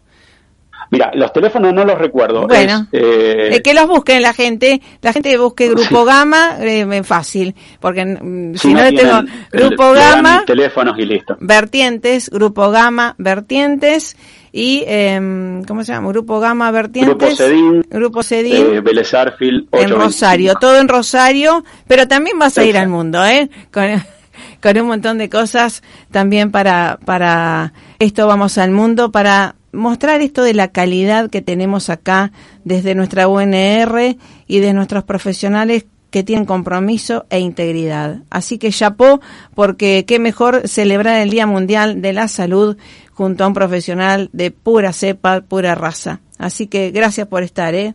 [0.91, 2.49] Mira, los teléfonos no los recuerdo.
[2.49, 4.83] Bueno, eh, que los busquen la gente.
[5.01, 7.55] La gente busque Grupo Gama, eh, fácil.
[7.79, 10.43] Porque mm, si, no, tengo Grupo Gama.
[10.45, 11.37] Teléfonos y listo.
[11.41, 14.17] Vertientes, Grupo Gama, Vertientes.
[14.53, 16.09] Y, eh, ¿cómo se llama?
[16.09, 17.17] Grupo Gama, Vertientes.
[17.17, 17.87] Grupo Cedín.
[17.91, 18.75] Grupo Cedín.
[18.75, 19.13] Eh, Vélez
[19.73, 21.65] En Rosario, todo en Rosario.
[21.87, 23.49] Pero también vas a ir al mundo, ¿eh?
[23.73, 23.87] Con,
[24.63, 30.43] con un montón de cosas también para, para esto vamos al mundo, para mostrar esto
[30.43, 32.33] de la calidad que tenemos acá
[32.65, 38.23] desde nuestra UNR y de nuestros profesionales que tienen compromiso e integridad.
[38.31, 39.21] Así que chapó,
[39.55, 42.77] porque qué mejor celebrar el Día Mundial de la Salud
[43.13, 46.21] junto a un profesional de pura cepa, pura raza.
[46.39, 47.95] Así que gracias por estar, ¿eh?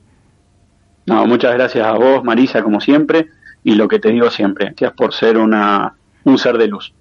[1.05, 3.27] No, muchas gracias a vos, Marisa, como siempre,
[3.63, 6.93] y lo que te digo siempre, gracias por ser una, un ser de luz.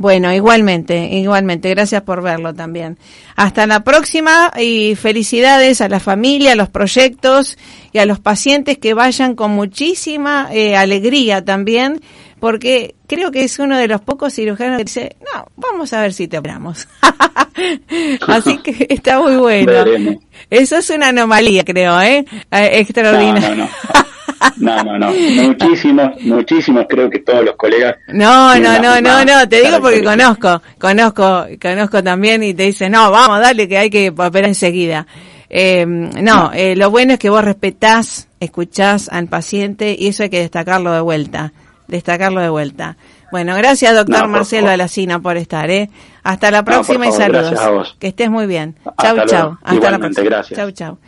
[0.00, 1.68] Bueno, igualmente, igualmente.
[1.68, 2.98] Gracias por verlo también.
[3.36, 7.58] Hasta la próxima y felicidades a la familia, a los proyectos
[7.92, 12.00] y a los pacientes que vayan con muchísima eh, alegría también,
[12.38, 16.14] porque creo que es uno de los pocos cirujanos que dice, no, vamos a ver
[16.14, 16.88] si te operamos.
[18.26, 20.18] Así que está muy bueno.
[20.48, 22.24] Eso es una anomalía, creo, ¿eh?
[22.50, 22.86] eh.
[22.96, 23.68] No, no,
[24.56, 25.12] no.
[25.42, 27.96] Muchísimos, muchísimos, creo que todos los colegas.
[28.08, 32.92] No, no, no, no, no, te digo porque conozco, conozco, conozco también y te dicen,
[32.92, 35.06] no, vamos, dale que hay que operar enseguida.
[35.48, 40.30] Eh, no, eh, lo bueno es que vos respetás, escuchás al paciente y eso hay
[40.30, 41.52] que destacarlo de vuelta,
[41.88, 42.96] destacarlo de vuelta.
[43.30, 45.88] Bueno, gracias doctor Marcelo Alacina por estar, ¿eh?
[46.22, 47.96] Hasta la próxima y saludos.
[47.98, 48.76] Que estés muy bien.
[49.00, 49.58] Chau, chau.
[49.62, 50.24] Hasta la próxima.
[50.24, 50.58] Gracias.
[50.58, 50.98] Chau, chau.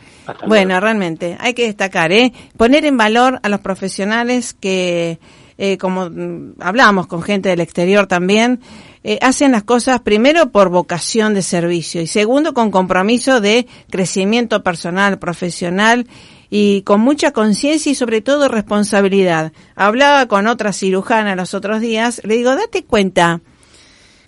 [0.47, 2.33] Bueno, realmente hay que destacar, ¿eh?
[2.57, 5.19] Poner en valor a los profesionales que,
[5.57, 8.59] eh, como mm, hablamos con gente del exterior también,
[9.03, 14.63] eh, hacen las cosas primero por vocación de servicio y segundo con compromiso de crecimiento
[14.63, 16.07] personal, profesional
[16.49, 19.51] y con mucha conciencia y sobre todo responsabilidad.
[19.75, 23.41] Hablaba con otra cirujana los otros días, le digo, date cuenta,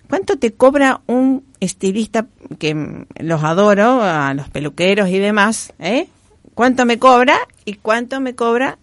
[0.09, 2.27] ¿cuánto te cobra un estilista
[2.59, 5.73] que los adoro, a los peluqueros y demás?
[5.79, 6.07] ¿eh?
[6.53, 8.77] ¿Cuánto me cobra y cuánto me cobra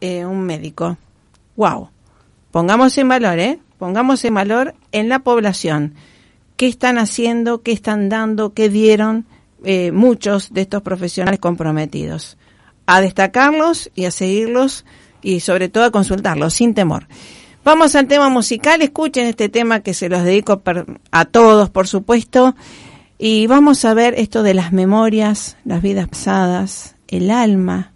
[0.00, 0.96] eh, un médico?
[1.56, 1.90] ¡Wow!
[2.50, 3.58] Pongamos en valor, ¿eh?
[3.78, 5.94] Pongamos en valor en la población.
[6.56, 7.62] ¿Qué están haciendo?
[7.62, 8.54] ¿Qué están dando?
[8.54, 9.26] ¿Qué dieron?
[9.64, 12.36] Eh, muchos de estos profesionales comprometidos
[12.86, 14.84] a destacarlos y a seguirlos
[15.22, 17.06] y sobre todo a consultarlos sin temor.
[17.64, 20.62] Vamos al tema musical, escuchen este tema que se los dedico
[21.10, 22.54] a todos, por supuesto,
[23.16, 27.92] y vamos a ver esto de las memorias, las vidas pasadas, el alma,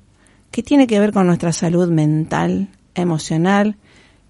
[0.51, 3.77] que tiene que ver con nuestra salud mental, emocional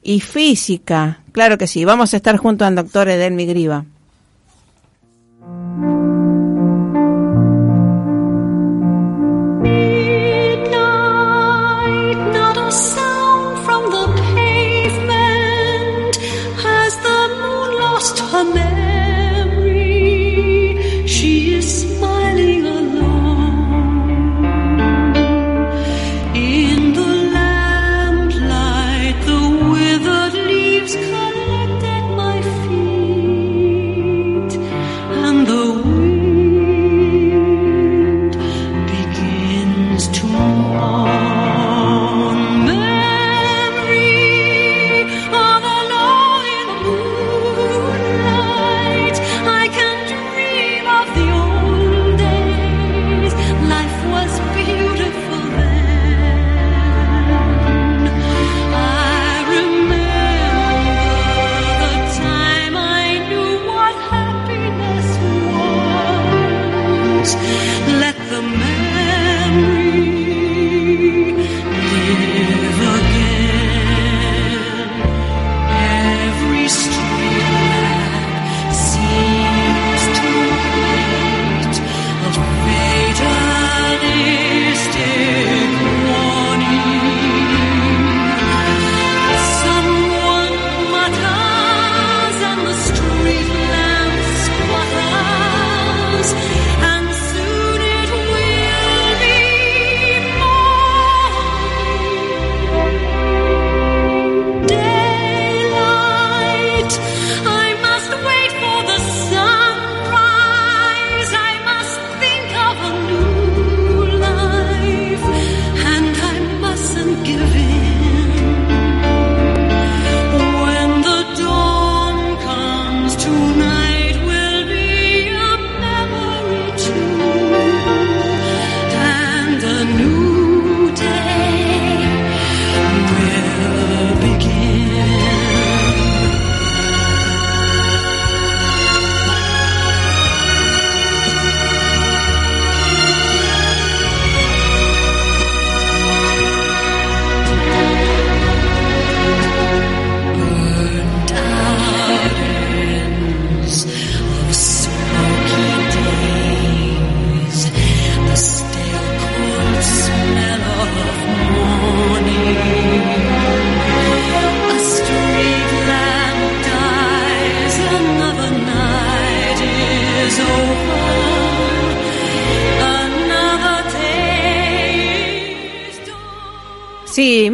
[0.03, 1.21] y física.
[1.31, 3.85] Claro que sí, vamos a estar junto al doctor Edelmi Griva.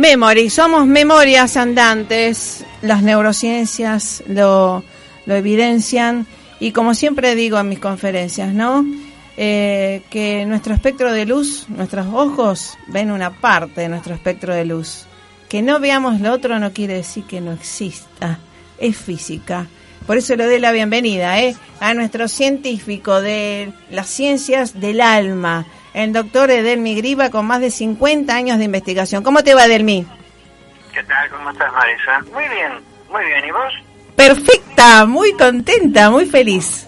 [0.05, 4.84] Memory, somos memorias andantes, las neurociencias lo,
[5.24, 6.26] lo evidencian
[6.61, 8.84] y como siempre digo en mis conferencias, ¿no?
[9.38, 14.66] Eh, que nuestro espectro de luz, nuestros ojos ven una parte de nuestro espectro de
[14.66, 15.07] luz.
[15.48, 18.40] Que no veamos lo otro no quiere decir que no exista,
[18.76, 19.68] es física.
[20.07, 21.57] Por eso le doy la bienvenida ¿eh?
[21.80, 25.64] a nuestro científico de las ciencias del alma,
[25.95, 29.22] el doctor Edelmi Griba, con más de 50 años de investigación.
[29.22, 30.05] ¿Cómo te va, Edelmi?
[30.92, 31.30] ¿Qué tal?
[31.30, 32.32] ¿Cómo estás, Marisa?
[32.32, 32.72] Muy bien,
[33.11, 33.45] muy bien.
[33.45, 33.72] ¿Y vos?
[34.16, 36.86] Perfecta, muy contenta, muy feliz.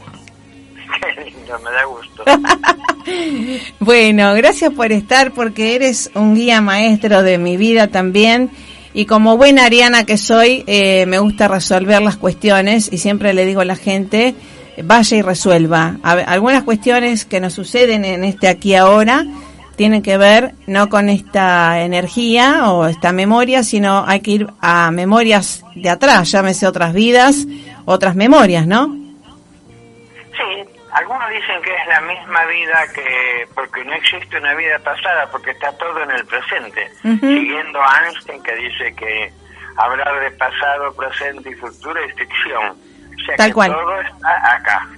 [1.01, 2.25] Qué lindo, me da gusto.
[3.81, 8.51] bueno, gracias por estar porque eres un guía maestro de mi vida también.
[8.93, 13.45] Y como buena ariana que soy, eh, me gusta resolver las cuestiones y siempre le
[13.45, 14.35] digo a la gente,
[14.83, 15.97] vaya y resuelva.
[16.03, 19.25] algunas cuestiones que nos suceden en este aquí ahora
[19.77, 24.91] tienen que ver no con esta energía o esta memoria, sino hay que ir a
[24.91, 27.47] memorias de atrás, llámese otras vidas,
[27.85, 28.87] otras memorias, ¿no?
[30.33, 35.29] Sí, algunos dicen que es la misma vida que, porque no existe una vida pasada,
[35.31, 39.33] porque está todo en el presente, siguiendo a Einstein que dice que
[39.77, 42.77] hablar de pasado, presente y futuro es ficción.
[43.37, 43.73] Tal cual.
[43.73, 44.89] todo está acá.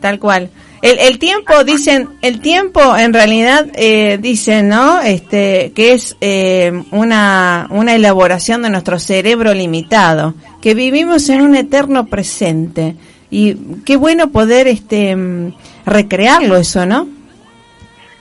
[0.00, 0.50] Tal cual.
[0.82, 5.00] El, el tiempo, dicen, el tiempo en realidad eh, dicen, ¿no?
[5.00, 11.56] Este, que es eh, una, una elaboración de nuestro cerebro limitado, que vivimos en un
[11.56, 12.94] eterno presente.
[13.30, 15.54] Y qué bueno poder este mm,
[15.86, 17.08] recrearlo eso, ¿no?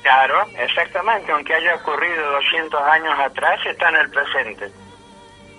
[0.01, 4.71] Claro, exactamente, aunque haya ocurrido 200 años atrás, está en el presente.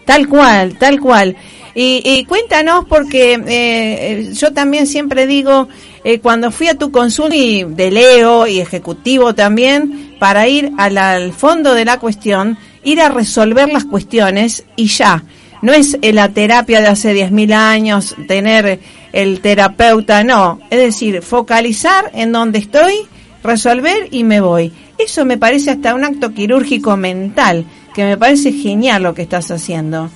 [0.05, 1.37] Tal cual, tal cual.
[1.79, 5.69] Y, cuéntanos, porque eh, yo también siempre digo,
[6.05, 11.35] eh, cuando fui a tu consulta y de Leo y ejecutivo también, para ir al,
[11.35, 15.23] fondo de la cuestión, ir a resolver las cuestiones y ya.
[15.61, 18.81] No es la terapia de hace 10.000 años, tener
[19.13, 20.61] el terapeuta, no.
[20.71, 23.07] Es decir, focalizar en donde estoy,
[23.45, 24.73] resolver y me voy.
[24.97, 29.51] Eso me parece hasta un acto quirúrgico mental, que me parece genial lo que estás
[29.51, 30.11] haciendo.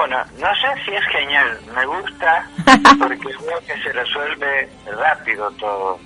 [0.00, 2.48] Bueno, no sé si es genial, me gusta
[2.98, 6.00] porque veo que se resuelve rápido todo.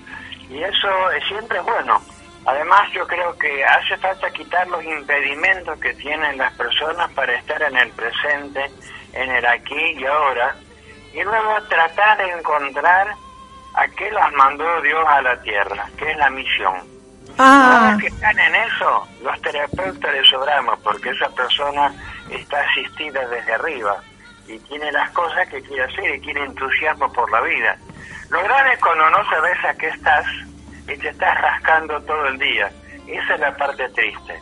[0.51, 0.89] Y eso
[1.29, 2.03] siempre es bueno.
[2.45, 7.63] Además, yo creo que hace falta quitar los impedimentos que tienen las personas para estar
[7.63, 8.69] en el presente,
[9.13, 10.57] en el aquí y ahora,
[11.13, 13.15] y luego tratar de encontrar
[13.75, 16.94] a qué las mandó Dios a la tierra, que es la misión.
[17.39, 17.97] Ah.
[18.01, 21.93] que están en eso, los terapeutas les sobramos, porque esa persona
[22.31, 23.97] está asistida desde arriba
[24.47, 27.77] y tiene las cosas que quiere hacer y tiene entusiasmo por la vida.
[28.31, 30.27] Lo grave es cuando no sabes a qué estás
[30.89, 32.71] y te estás rascando todo el día.
[33.07, 34.41] Esa es la parte triste.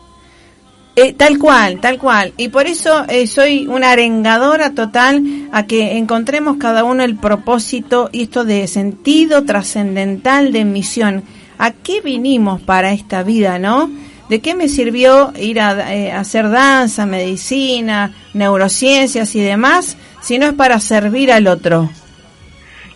[0.95, 2.35] Eh, tal cual, tal cual.
[2.37, 8.11] Y por eso eh, soy una arengadora total a que encontremos cada uno el propósito
[8.13, 11.25] y esto de sentido trascendental de misión.
[11.63, 13.89] ¿A qué vinimos para esta vida, no?
[14.29, 20.47] ¿De qué me sirvió ir a, eh, hacer danza, medicina, neurociencias y demás si no
[20.47, 21.89] es para servir al otro?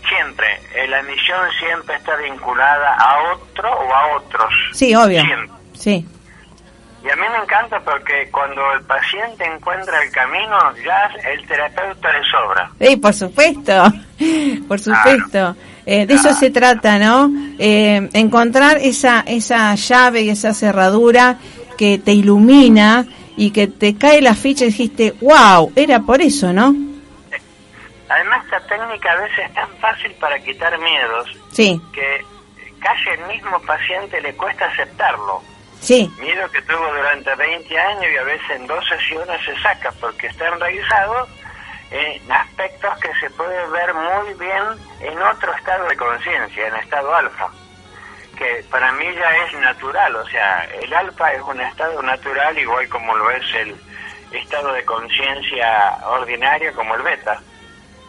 [0.09, 4.53] Siempre, eh, la misión siempre está vinculada a otro o a otros.
[4.73, 5.23] Sí, obvio.
[5.75, 6.05] Sí.
[7.05, 12.13] Y a mí me encanta porque cuando el paciente encuentra el camino, ya el terapeuta
[12.13, 12.71] le sobra.
[12.81, 13.85] Sí, por supuesto,
[14.67, 15.55] por supuesto.
[15.87, 17.31] Eh, de eso se trata, ¿no?
[17.59, 21.39] Eh, encontrar esa, esa llave y esa cerradura
[21.79, 23.07] que te ilumina
[23.37, 26.75] y que te cae la ficha y dijiste, wow, era por eso, ¿no?
[28.09, 31.81] Además, esta técnica a veces es tan fácil para quitar miedos sí.
[31.93, 32.25] que
[32.81, 35.43] casi el mismo paciente le cuesta aceptarlo.
[35.81, 36.11] Sí.
[36.21, 40.27] Miedo que tuvo durante 20 años y a veces en dos sesiones se saca porque
[40.27, 41.29] está enraizado
[41.91, 44.65] en aspectos que se puede ver muy bien
[45.01, 47.49] en otro estado de conciencia, en estado alfa,
[48.37, 52.89] que para mí ya es natural, o sea, el alfa es un estado natural igual
[52.89, 53.77] como lo es el
[54.33, 57.41] estado de conciencia ordinario como el beta.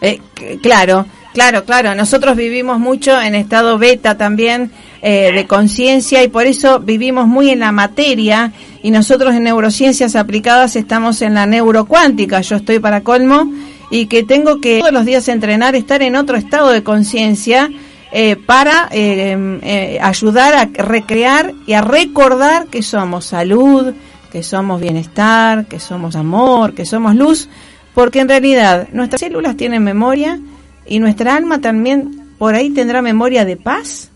[0.01, 0.19] Eh,
[0.61, 1.95] claro, claro, claro.
[1.95, 4.71] Nosotros vivimos mucho en estado beta también
[5.01, 8.51] eh, de conciencia y por eso vivimos muy en la materia
[8.84, 12.41] y nosotros en neurociencias aplicadas estamos en la neurocuántica.
[12.41, 13.51] Yo estoy para colmo
[13.89, 17.69] y que tengo que todos los días entrenar, estar en otro estado de conciencia
[18.11, 18.89] eh, para
[20.01, 23.93] ayudar a recrear y a recordar que somos salud,
[24.31, 27.49] que somos bienestar, que somos amor, que somos luz
[27.97, 30.38] porque en realidad nuestras células tienen memoria
[30.85, 34.11] y nuestra alma también por ahí tendrá memoria de paz.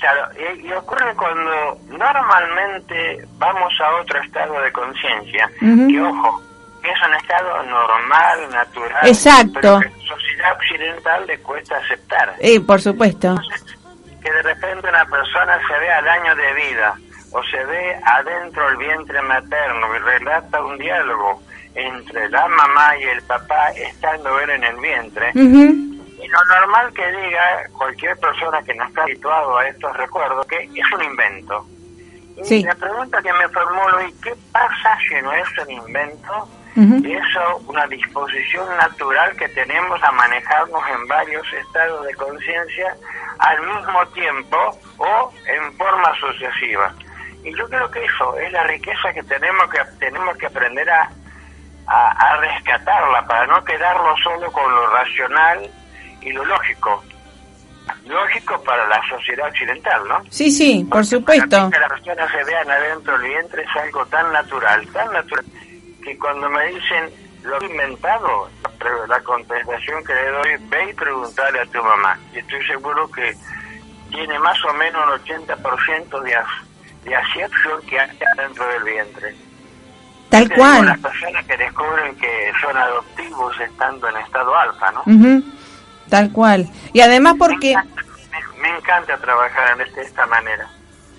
[0.00, 6.42] Claro, y, ocurre cuando normalmente vamos a otro estado de conciencia, que ojo,
[6.90, 9.06] es un estado normal, natural.
[9.06, 9.60] Exacto.
[9.60, 12.34] Pero que la sociedad occidental le cuesta aceptar.
[12.38, 13.36] Eh, por supuesto.
[14.22, 16.94] que de repente una persona se ve al año de vida
[17.32, 21.42] o se ve adentro el vientre materno y relata un diálogo
[21.74, 25.30] entre la mamá y el papá estando él en el vientre.
[25.34, 30.56] Y lo normal que diga cualquier persona que no está habituado a estos recuerdos que
[30.62, 31.66] es un invento.
[32.48, 36.48] Y la pregunta que me formulo es, ¿qué pasa si no es un invento?
[36.74, 42.96] Y eso, una disposición natural que tenemos a manejarnos en varios estados de conciencia
[43.38, 44.56] al mismo tiempo
[44.96, 46.94] o en forma sucesiva.
[47.44, 51.10] Y yo creo que eso es la riqueza que tenemos que tenemos que aprender a,
[51.86, 55.70] a, rescatarla para no quedarlo solo con lo racional
[56.20, 57.02] y lo lógico.
[58.06, 60.22] Lógico para la sociedad occidental, ¿no?
[60.30, 61.68] Sí, sí, por supuesto.
[61.68, 65.44] que las personas se vean adentro del vientre es algo tan natural, tan natural,
[66.02, 67.10] que cuando me dicen
[67.44, 68.48] lo he inventado,
[69.08, 72.18] la contestación que le doy, ve y preguntarle a tu mamá.
[72.32, 73.34] Y estoy seguro que
[74.10, 76.36] tiene más o menos un 80% de,
[77.04, 79.34] de acierto que hay dentro del vientre.
[80.28, 80.86] Tal cual.
[80.86, 85.42] Las personas que descubren que son adoptivos estando en estado alfa, ¿no?
[86.08, 86.68] Tal cual.
[86.92, 87.74] Y además porque...
[88.60, 90.68] Me encanta, trabajar en este, esta manera.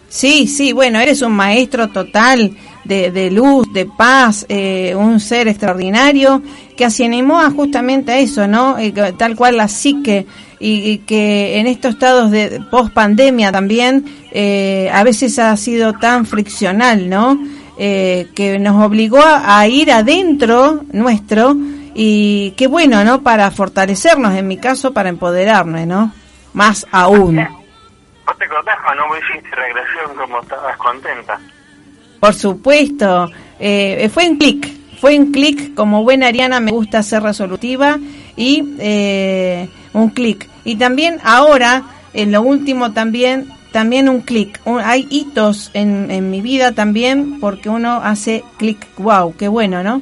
[0.08, 5.48] Sí, sí, bueno, eres un maestro total de, de luz, de paz, eh, un ser
[5.48, 6.42] extraordinario
[6.76, 8.78] que así animó a justamente a eso, ¿no?
[8.78, 10.26] Eh, tal cual la psique
[10.60, 16.26] y, que en estos estados de post pandemia también eh, a veces ha sido tan
[16.26, 17.40] friccional, ¿no?
[17.76, 21.56] que nos obligó a, ir adentro nuestro
[21.96, 23.24] y qué bueno, ¿no?
[23.24, 26.14] Para fortalecernos, en mi caso, para empoderarnos, ¿no?
[26.54, 27.46] Más aún.
[28.26, 31.40] ¿Vos te acordás cuando no hiciste regresión como estabas contenta?
[32.24, 34.66] Por supuesto, eh, fue en clic,
[35.02, 37.98] fue en clic, como buena Ariana me gusta ser resolutiva
[38.38, 40.48] y eh, un clic.
[40.64, 44.58] Y también ahora, en lo último también, también un clic.
[44.86, 50.02] hay hitos en, en mi vida también porque uno hace clic, wow, qué bueno, ¿no?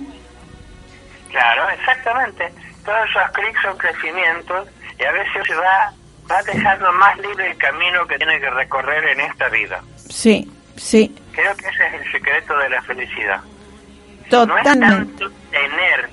[1.31, 2.53] Claro, exactamente.
[2.85, 4.67] Todos esos clics son crecimientos
[4.99, 5.91] y a veces se va,
[6.29, 9.81] va dejando más libre el camino que tiene que recorrer en esta vida.
[10.07, 11.15] Sí, sí.
[11.31, 13.41] Creo que ese es el secreto de la felicidad.
[14.29, 14.79] Totalmente.
[14.79, 16.09] No es tanto tener,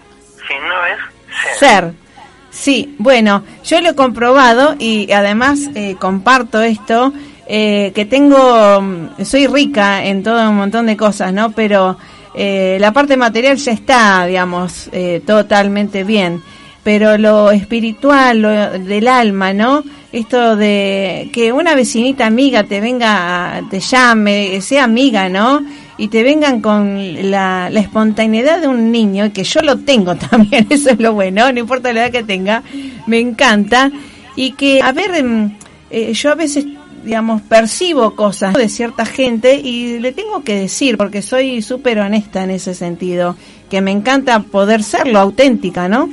[0.47, 1.59] sino es ser.
[1.59, 2.09] Ser.
[2.51, 7.12] Sí, bueno, yo lo he comprobado y además eh, comparto esto,
[7.47, 11.53] eh, que tengo, mm, soy rica en todo un montón de cosas, ¿no?
[11.53, 11.99] Pero
[12.35, 14.91] eh, la parte material ya está, digamos,
[15.27, 16.43] totalmente bien,
[16.83, 19.83] pero lo espiritual, lo del alma, ¿no?
[20.12, 25.62] esto de que una vecinita amiga te venga, te llame, sea amiga, ¿no?
[25.99, 30.91] Y te vengan con la, espontaneidad de un niño, que yo lo tengo también, eso
[30.91, 32.62] es lo bueno, no importa la edad que tenga,
[33.07, 33.91] me encanta.
[34.37, 35.57] Y que, a ver, em,
[35.91, 36.64] eh, yo a veces,
[37.05, 42.45] digamos, percibo cosas de cierta gente y le tengo que decir, porque soy súper honesta
[42.45, 43.37] en ese sentido,
[43.68, 46.09] que me encanta poder serlo, auténtica, ¿no?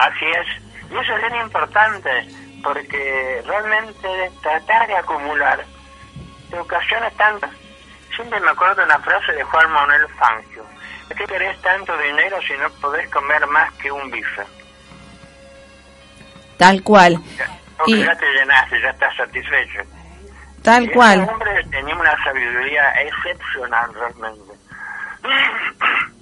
[0.00, 0.46] Así es.
[0.90, 2.26] Y eso es bien importante
[2.62, 4.08] porque realmente
[4.42, 5.64] tratar de acumular
[6.50, 7.50] de ocasiones tantas.
[8.14, 10.64] Siempre me acuerdo de una frase de Juan Manuel Fangio.
[11.08, 14.42] ¿De qué querés tanto dinero si no podés comer más que un bife?
[16.56, 17.18] Tal cual.
[17.76, 18.04] Porque y...
[18.04, 19.80] ya te llenaste, ya estás satisfecho.
[20.62, 21.20] Tal y cual.
[21.20, 24.54] Ese hombre tenía una sabiduría excepcional realmente.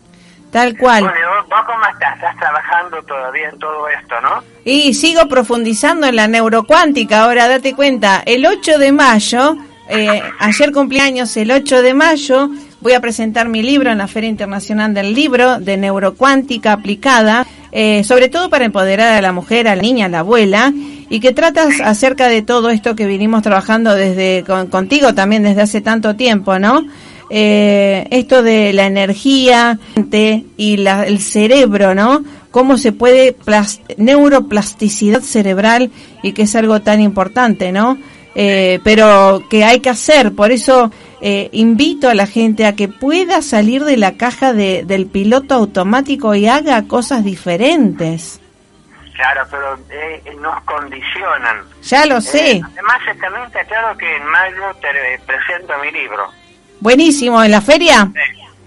[0.50, 1.04] Tal cual.
[1.04, 1.18] Bueno,
[1.48, 2.14] ¿vos cómo estás?
[2.14, 4.42] Estás trabajando todavía en todo esto, ¿no?
[4.64, 7.24] Y sigo profundizando en la neurocuántica.
[7.24, 9.56] Ahora, date cuenta, el 8 de mayo,
[9.88, 14.30] eh, ayer cumpleaños, el 8 de mayo, voy a presentar mi libro en la Feria
[14.30, 19.76] Internacional del Libro de Neurocuántica Aplicada, eh, sobre todo para empoderar a la mujer, a
[19.76, 20.72] la niña, a la abuela,
[21.10, 25.80] y que tratas acerca de todo esto que vinimos trabajando desde contigo también desde hace
[25.80, 26.84] tanto tiempo, ¿no?
[27.30, 29.78] Eh, esto de la energía
[30.56, 32.24] y la, el cerebro, ¿no?
[32.50, 33.36] Cómo se puede
[33.96, 35.90] neuroplasticidad cerebral
[36.22, 37.98] y que es algo tan importante, ¿no?
[38.34, 42.86] Eh, pero que hay que hacer, por eso eh, invito a la gente a que
[42.86, 48.40] pueda salir de la caja de, del piloto automático y haga cosas diferentes.
[49.14, 51.64] Claro, pero eh, nos condicionan.
[51.82, 52.60] Ya lo sé.
[52.64, 56.30] además, también está claro que en mayo te presento mi libro.
[56.80, 58.10] Buenísimo, ¿en la feria?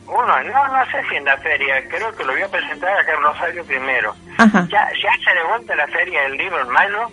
[0.08, 3.14] Uno, no, no sé si en la feria, creo que lo voy a presentar acá
[3.16, 4.14] en Rosario primero.
[4.38, 4.68] Ajá.
[4.70, 7.12] ¿Ya, ¿Ya se le vuelta la feria del libro en mayo?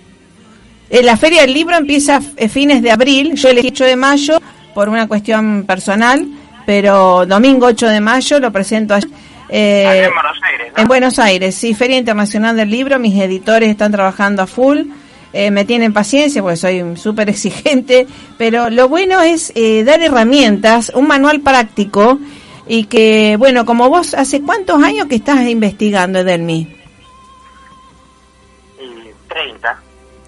[0.90, 4.38] Eh, la feria del libro empieza a fines de abril, yo elegí 8 de mayo
[4.74, 6.26] por una cuestión personal,
[6.66, 8.96] pero domingo 8 de mayo lo presento
[9.51, 13.92] Eh, en Buenos Aires, En Buenos Aires, sí, Feria Internacional del Libro, mis editores están
[13.92, 14.80] trabajando a full.
[15.33, 18.07] Eh, me tienen paciencia porque soy súper exigente,
[18.39, 22.18] pero lo bueno es eh, dar herramientas, un manual práctico
[22.66, 26.76] y que, bueno, como vos, ¿hace cuántos años que estás investigando, Edelmi?
[28.79, 29.83] Y 30.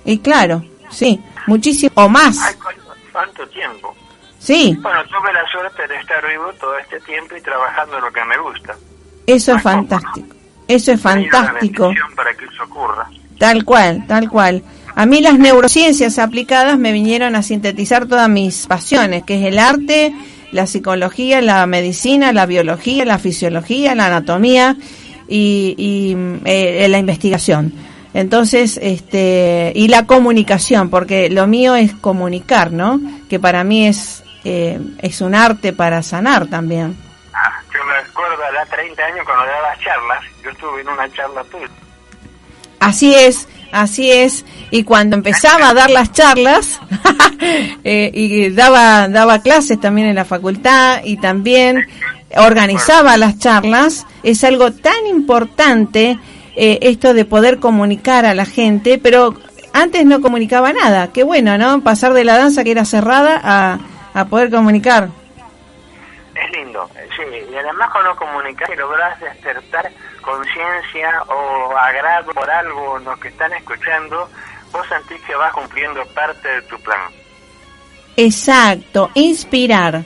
[0.04, 2.56] Y claro, sí, muchísimo, o más.
[3.12, 3.94] ¿Cuánto tiempo?
[4.38, 4.74] Sí.
[4.80, 8.24] Bueno, tuve la suerte de estar vivo todo este tiempo y trabajando en lo que
[8.24, 8.74] me gusta.
[9.26, 10.34] Eso es fantástico.
[10.66, 11.92] Eso es fantástico.
[12.16, 13.06] Para que eso ocurra.
[13.38, 14.62] Tal cual, tal cual.
[15.00, 19.58] A mí las neurociencias aplicadas me vinieron a sintetizar todas mis pasiones, que es el
[19.58, 20.12] arte,
[20.52, 24.76] la psicología, la medicina, la biología, la fisiología, la anatomía
[25.26, 27.72] y, eh, la investigación.
[28.12, 33.00] Entonces, este, y la comunicación, porque lo mío es comunicar, ¿no?
[33.30, 36.94] Que para mí es, eh, es un arte para sanar también.
[37.32, 41.10] Ah, yo me acuerdo a los 30 años cuando daba charlas, yo estuve en una
[41.10, 41.70] charla tuya.
[42.80, 44.44] Así es, así es.
[44.70, 46.80] Y cuando empezaba a dar las charlas,
[47.84, 51.86] eh, y daba, daba clases también en la facultad y también
[52.36, 56.18] organizaba las charlas, es algo tan importante
[56.56, 59.34] eh, esto de poder comunicar a la gente, pero
[59.72, 61.08] antes no comunicaba nada.
[61.12, 61.80] Qué bueno, ¿no?
[61.82, 63.78] Pasar de la danza que era cerrada a,
[64.14, 65.19] a poder comunicar.
[66.40, 67.22] Es lindo, sí.
[67.52, 69.90] Y además cuando comunicas y logras despertar
[70.22, 74.28] conciencia o agrado por algo los que están escuchando,
[74.72, 77.00] vos sentís que vas cumpliendo parte de tu plan.
[78.16, 80.04] Exacto, inspirar.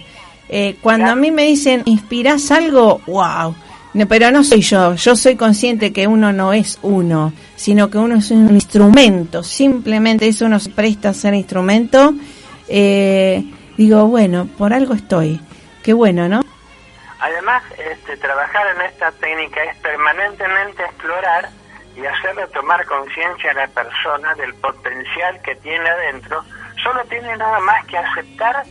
[0.49, 3.01] Eh, cuando a mí me dicen, ¿inspirás algo?
[3.07, 3.55] ¡Wow!
[3.95, 7.99] No, pero no soy yo, yo soy consciente que uno no es uno, sino que
[7.99, 12.13] uno es un instrumento, simplemente eso uno se presta a ser instrumento.
[12.69, 13.45] Eh,
[13.77, 15.41] digo, bueno, por algo estoy,
[15.85, 16.41] qué bueno, ¿no?
[17.21, 21.49] Además, este, trabajar en esta técnica es permanentemente explorar
[21.95, 26.43] y hacerle tomar conciencia a la persona del potencial que tiene adentro.
[26.83, 28.65] Solo tiene nada más que aceptar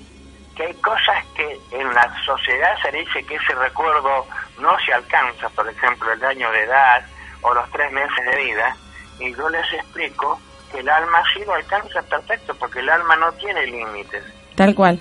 [0.56, 4.28] que hay cosas que en la sociedad se dice que ese recuerdo
[4.60, 7.06] no se alcanza, por ejemplo, el año de edad
[7.42, 8.76] o los tres meses de vida,
[9.20, 10.40] y yo les explico
[10.72, 14.24] que el alma sí lo alcanza perfecto, porque el alma no tiene límites.
[14.56, 15.00] Tal cual,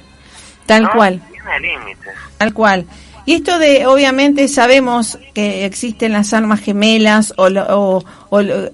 [0.67, 1.23] tal no cual.
[1.31, 2.15] Tiene límites.
[2.39, 2.87] Tal cual.
[3.25, 8.03] Y esto de, obviamente, sabemos que existen las almas gemelas o, o,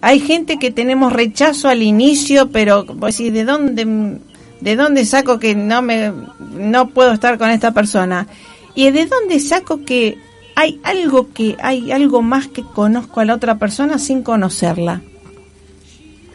[0.00, 4.18] hay gente que tenemos rechazo al inicio, pero pues, ¿de dónde,
[4.60, 6.12] de dónde saco que no me,
[6.52, 8.26] no puedo estar con esta persona?
[8.74, 10.16] ¿Y de dónde saco que
[10.56, 15.02] hay algo que, hay algo más que conozco a la otra persona sin conocerla?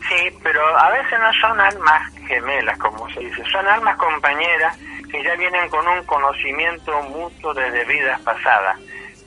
[0.07, 4.77] Sí, pero a veces no son almas gemelas, como se dice, son almas compañeras
[5.13, 8.79] que ya vienen con un conocimiento mutuo desde vidas pasadas,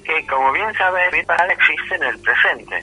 [0.02, 2.82] que como bien sabes, existe en el presente.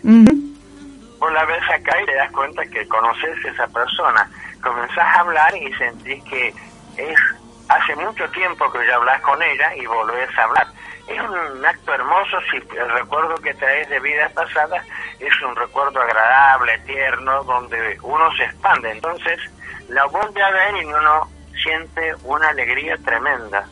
[1.20, 4.30] Vos la ves acá y te das cuenta que conoces a esa persona,
[4.62, 6.54] comenzás a hablar y sentís que
[6.96, 7.20] es
[7.68, 10.68] hace mucho tiempo que ya hablas con ella y volvés a hablar.
[11.06, 14.86] Es un acto hermoso si el recuerdo que traes de vidas pasadas
[15.20, 18.92] es un recuerdo agradable, tierno, donde uno se expande.
[18.92, 19.42] Entonces
[19.90, 23.68] la vuelve a ver y uno siente una alegría tremenda.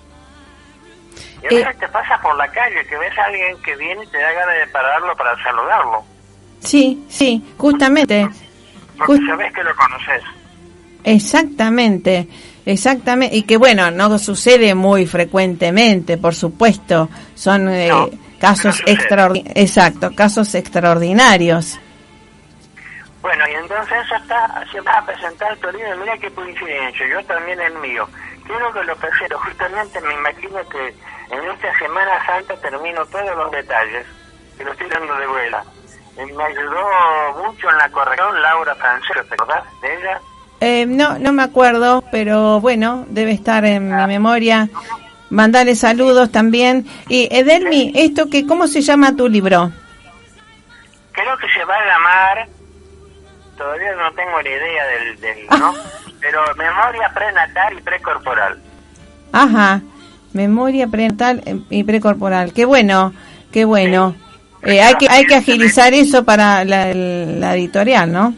[1.42, 4.04] Y a veces eh, te pasa por la calle que ves a alguien que viene
[4.04, 6.04] y te da ganas de pararlo para saludarlo.
[6.60, 8.30] Sí, sí, justamente.
[8.98, 10.24] Porque sabes que lo conoces.
[11.04, 12.28] Exactamente,
[12.66, 13.36] exactamente.
[13.36, 17.10] Y que bueno, no sucede muy frecuentemente, por supuesto.
[17.34, 17.90] Son eh,
[18.40, 19.58] casos extraordinarios.
[19.58, 21.80] Exacto, casos extraordinarios.
[23.22, 27.24] Bueno, y entonces eso está, se va a presentar tu libro, mira qué coincidencia, yo
[27.26, 28.08] también el mío.
[28.48, 30.88] Quiero que lo prefiero, justamente me imagino que
[31.30, 34.06] en esta Semana Santa termino todos los detalles,
[34.58, 35.64] que lo estoy dando de vuela.
[36.18, 40.22] me ayudó mucho en la corrección Laura Francero, ¿te acordás de ella?
[40.60, 44.08] Eh, no, no me acuerdo, pero bueno, debe estar en mi ah.
[44.08, 44.70] memoria.
[45.30, 46.86] Mandarle saludos también.
[47.08, 49.72] Y Edelmi, esto que, ¿cómo se llama tu libro?
[51.14, 52.48] Creo que se va a llamar
[53.62, 55.74] todavía no tengo ni idea del, ¿no?
[56.20, 58.62] Pero memoria prenatal y precorporal.
[59.32, 59.82] Ajá,
[60.34, 62.54] memoria prenatal y precorporal.
[62.54, 63.14] Qué bueno,
[63.52, 64.16] qué bueno.
[64.64, 68.34] Eh, hay que hay que agilizar eso para la, la, editorial, ¿no?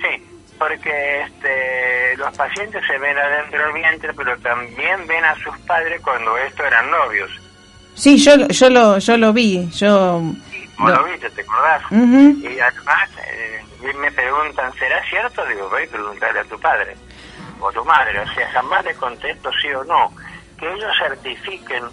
[0.00, 0.22] Sí,
[0.58, 6.00] porque este, los pacientes se ven adentro del vientre, pero también ven a sus padres
[6.02, 7.30] cuando estos eran novios.
[7.94, 10.22] Sí, yo, yo lo yo lo vi, yo...
[10.78, 11.82] lo, viste, ¿te acordás?
[11.90, 13.60] Y además eh,
[13.98, 15.44] me preguntan, ¿será cierto?
[15.46, 16.96] Digo, voy a preguntarle a tu padre
[17.60, 18.20] o tu madre.
[18.20, 20.12] O sea, jamás le contesto sí o no.
[20.58, 21.84] Que ellos certifiquen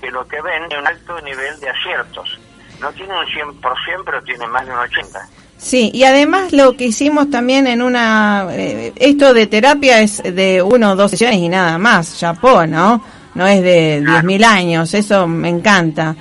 [0.00, 2.38] que lo que ven es un alto nivel de aciertos.
[2.80, 5.28] No tiene un 100%, pero tiene más de un 80%.
[5.56, 8.48] Sí, y además lo que hicimos también en una...
[8.50, 13.04] Eh, esto de terapia es de uno o dos sesiones y nada más, chapó, ¿no?
[13.36, 16.16] No es de 10.000 años, eso me encanta.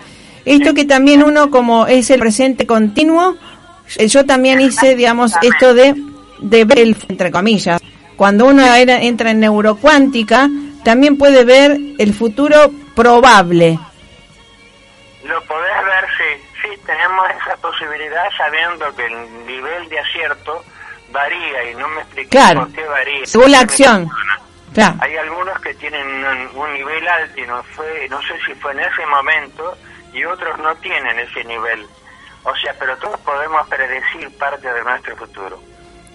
[0.45, 3.35] Esto que también uno como es el presente continuo,
[3.97, 5.95] yo también hice, digamos, esto de,
[6.39, 7.81] de ver el, entre comillas,
[8.15, 10.49] cuando uno entra en neurocuántica,
[10.83, 13.79] también puede ver el futuro probable.
[15.23, 20.63] Lo podés ver, sí sí, tenemos esa posibilidad sabiendo que el nivel de acierto
[21.11, 23.25] varía y no me expliqué por qué varía.
[23.25, 24.09] Según la acción.
[25.01, 26.07] Hay algunos que tienen
[26.55, 29.77] un, nivel alto y no fue, no sé si fue en ese momento
[30.13, 31.85] y otros no tienen ese nivel.
[32.43, 35.59] O sea, pero todos podemos predecir parte de nuestro futuro.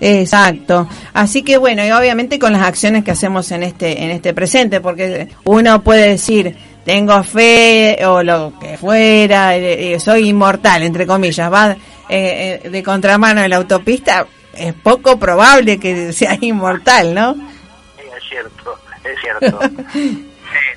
[0.01, 0.89] Exacto.
[1.15, 4.81] Así que bueno, y obviamente con las acciones que hacemos en este en este presente,
[4.81, 11.07] porque uno puede decir tengo fe o lo que fuera, eh, eh, soy inmortal, entre
[11.07, 11.77] comillas, va
[12.09, 17.35] eh, de contramano en la autopista, es poco probable que sea inmortal, ¿no?
[17.35, 19.61] Sí, es cierto, es cierto.
[19.93, 20.27] sí,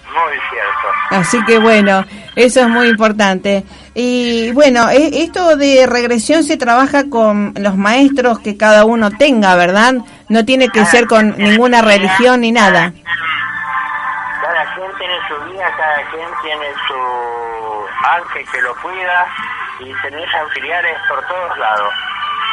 [0.09, 0.87] muy cierto.
[1.11, 3.63] Así que bueno, eso es muy importante.
[4.01, 9.95] Y bueno, esto de regresión se trabaja con los maestros que cada uno tenga, ¿verdad?
[10.29, 12.93] No tiene que ser con ninguna religión ni nada
[15.79, 19.27] cada quien tiene su ángel que lo cuida
[19.79, 21.93] y tenés auxiliares por todos lados.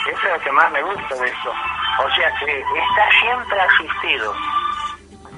[0.07, 1.53] Eso es lo que más me gusta de esto.
[1.99, 4.35] O sea que está siempre asistido.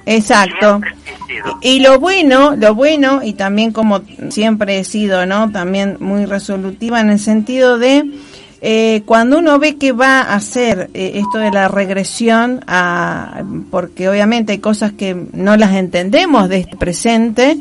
[0.08, 0.80] Exacto.
[1.60, 4.00] Y lo bueno, lo bueno, y también como
[4.30, 5.50] siempre he sido, ¿no?
[5.52, 8.10] También muy resolutiva en el sentido de
[8.62, 14.08] eh, cuando uno ve que va a hacer eh, esto de la regresión, a, porque
[14.08, 17.58] obviamente hay cosas que no las entendemos de este presente,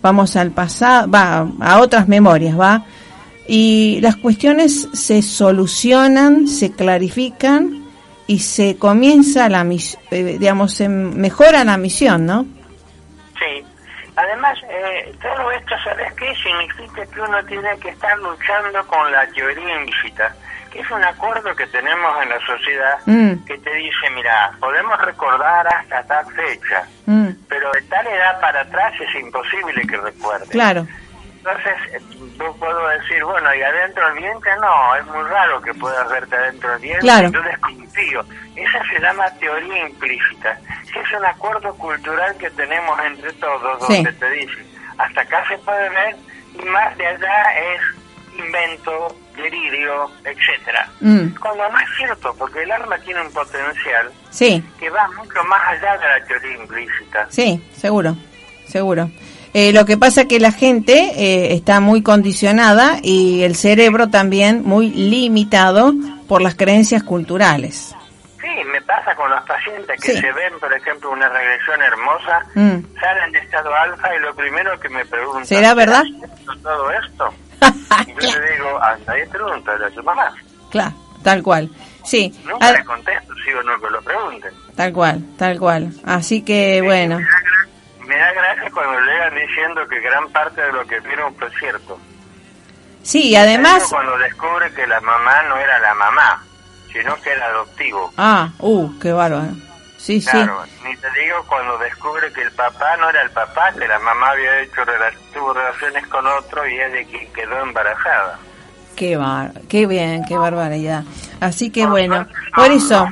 [0.00, 2.86] vamos al pasado, va a otras memorias, va,
[3.48, 7.77] y las cuestiones se solucionan, se clarifican
[8.28, 12.44] y se comienza la misión, eh, digamos, se mejora la misión, ¿no?
[13.38, 13.64] Sí.
[14.14, 16.34] Además, eh, todo esto, ¿sabes qué?
[16.34, 20.34] Significa que uno tiene que estar luchando con la teoría implícita,
[20.70, 23.44] que es un acuerdo que tenemos en la sociedad mm.
[23.46, 27.28] que te dice, mira, podemos recordar hasta tal fecha, mm.
[27.48, 30.48] pero de tal edad para atrás es imposible que recuerde.
[30.48, 30.86] Claro.
[31.48, 32.02] Entonces,
[32.38, 36.36] yo puedo decir, bueno, y adentro del vientre no, es muy raro que puedas verte
[36.36, 37.26] adentro del vientre, claro.
[37.26, 38.24] entonces confío.
[38.54, 40.58] Esa se llama teoría implícita,
[40.92, 44.66] que es un acuerdo cultural que tenemos entre todos, donde te dice,
[44.98, 46.16] hasta acá se puede ver,
[46.54, 47.80] y más de allá es
[48.38, 50.88] invento, delirio, etcétera.
[51.00, 51.28] Mm.
[51.40, 54.62] Cuando no es cierto, porque el arma tiene un potencial sí.
[54.78, 57.26] que va mucho más allá de la teoría implícita.
[57.30, 58.16] Sí, seguro,
[58.66, 59.10] seguro.
[59.60, 64.62] Eh, lo que pasa que la gente eh, está muy condicionada y el cerebro también
[64.62, 65.94] muy limitado
[66.28, 67.92] por las creencias culturales.
[68.40, 73.00] Sí, me pasa con los pacientes que se ven, por ejemplo, una regresión hermosa, mm.
[73.00, 75.44] salen de estado alfa y lo primero que me preguntan...
[75.44, 76.04] ¿Será verdad?
[76.62, 77.34] todo esto?
[78.06, 80.32] y yo le digo, anda y pregúntale a su mamá.
[80.70, 80.94] Claro,
[81.24, 81.68] tal cual.
[82.04, 82.32] Sí.
[82.46, 84.52] Nunca le contesto, sí o no que lo pregunten.
[84.76, 85.92] Tal cual, tal cual.
[86.04, 87.18] Así que, bueno
[88.08, 92.00] me da gracia cuando llegan diciendo que gran parte de lo que vieron fue cierto.
[93.02, 93.86] Sí, además...
[93.90, 96.42] Cuando descubre que la mamá no era la mamá,
[96.90, 98.12] sino que era adoptivo.
[98.16, 99.48] Ah, uh, qué bárbaro.
[99.98, 103.86] Sí, claro, ni te digo cuando descubre que el papá no era el papá, que
[103.86, 104.82] la mamá había hecho
[105.34, 108.38] tuvo relaciones con otro y es de quien quedó embarazada.
[108.98, 111.04] Qué bar, qué bien, qué barbaridad.
[111.38, 113.06] Así que bueno, por eso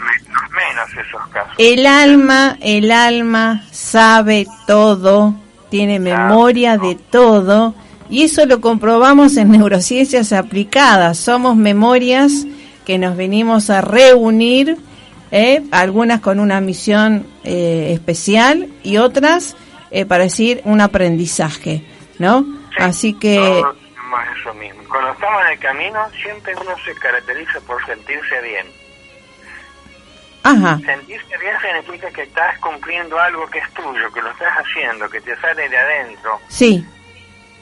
[0.56, 1.52] menos esos casos.
[1.58, 5.36] El alma, el alma sabe todo,
[5.70, 7.76] tiene memoria de todo
[8.10, 11.18] y eso lo comprobamos en neurociencias aplicadas.
[11.18, 12.48] Somos memorias
[12.84, 14.78] que nos venimos a reunir,
[15.30, 15.62] ¿eh?
[15.70, 19.56] algunas con una misión eh, especial y otras
[19.92, 21.84] eh, para decir un aprendizaje,
[22.18, 22.44] ¿no?
[22.76, 24.75] Así que eso mismo.
[24.96, 28.66] Cuando estamos en el camino, siempre uno se caracteriza por sentirse bien.
[30.42, 30.78] Ajá.
[30.78, 35.20] Sentirse bien significa que estás cumpliendo algo que es tuyo, que lo estás haciendo, que
[35.20, 36.40] te sale de adentro.
[36.48, 36.82] Sí,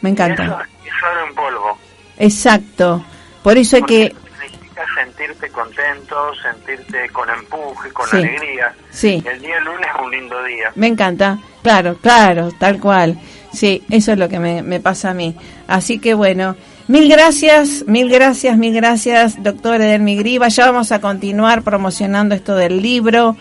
[0.01, 0.45] me encanta.
[0.45, 1.79] eso es solo en polvo.
[2.19, 3.05] Exacto.
[3.43, 4.15] Por eso hay que...
[4.41, 8.73] Significa sentirte contento, sentirte con empuje, con alegría.
[8.91, 9.21] Sí.
[9.27, 10.71] El día lunes es un lindo día.
[10.77, 11.37] Me encanta.
[11.65, 13.19] Claro, claro, tal cual.
[13.53, 15.37] Sí, eso es lo que me, me pasa a mí.
[15.67, 16.55] Así que bueno,
[16.89, 20.49] mil gracias, mil gracias, mil gracias, doctor Edelmigriba.
[20.49, 23.37] Ya vamos a continuar promocionando esto del libro.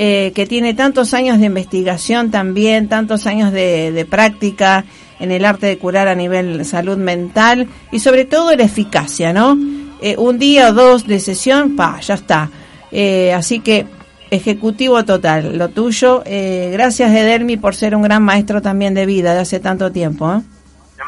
[0.00, 4.84] Eh, que tiene tantos años de investigación también, tantos años de, práctica,
[5.18, 9.58] en el arte de curar a nivel salud mental y sobre todo la eficacia, ¿no?
[10.00, 12.48] Eh, un día o dos de sesión, pa, ya está.
[12.92, 13.86] Eh, así que
[14.30, 16.22] ejecutivo total, lo tuyo.
[16.26, 20.42] Eh, gracias Edermi por ser un gran maestro también de vida de hace tanto tiempo.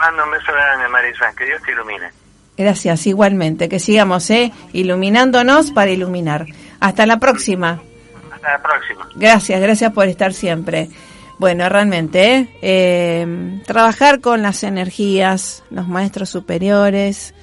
[0.00, 2.08] Mando un beso grande, Marisa, que Dios te ilumine.
[2.56, 3.68] Gracias, igualmente.
[3.68, 4.52] Que sigamos, ¿eh?
[4.72, 6.46] Iluminándonos para iluminar.
[6.80, 7.80] Hasta la próxima.
[8.32, 9.08] Hasta la próxima.
[9.14, 10.88] Gracias, gracias por estar siempre.
[11.38, 12.48] Bueno, realmente, ¿eh?
[12.62, 17.34] eh trabajar con las energías, los maestros superiores,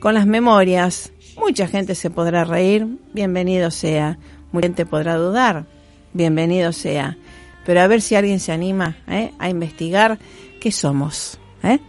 [0.00, 1.12] con las memorias.
[1.36, 4.18] Mucha gente se podrá reír, bienvenido sea.
[4.52, 5.66] Mucha gente podrá dudar,
[6.12, 7.16] bienvenido sea.
[7.64, 9.32] Pero a ver si alguien se anima ¿eh?
[9.38, 10.18] a investigar
[10.60, 11.38] qué somos.
[11.62, 11.80] ¿eh?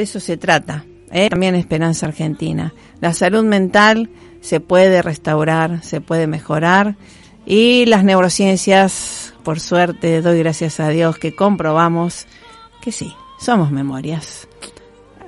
[0.00, 0.86] De eso se trata.
[1.12, 1.28] ¿eh?
[1.28, 2.72] También Esperanza Argentina.
[3.02, 4.08] La salud mental
[4.40, 6.96] se puede restaurar, se puede mejorar
[7.44, 12.26] y las neurociencias, por suerte, doy gracias a Dios que comprobamos
[12.80, 14.48] que sí, somos memorias.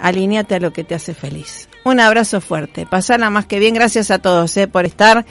[0.01, 1.69] Alíñate a lo que te hace feliz.
[1.85, 2.87] Un abrazo fuerte.
[2.87, 3.75] Pasala más que bien.
[3.75, 4.69] Gracias a todos ¿eh?
[4.69, 5.27] por estar.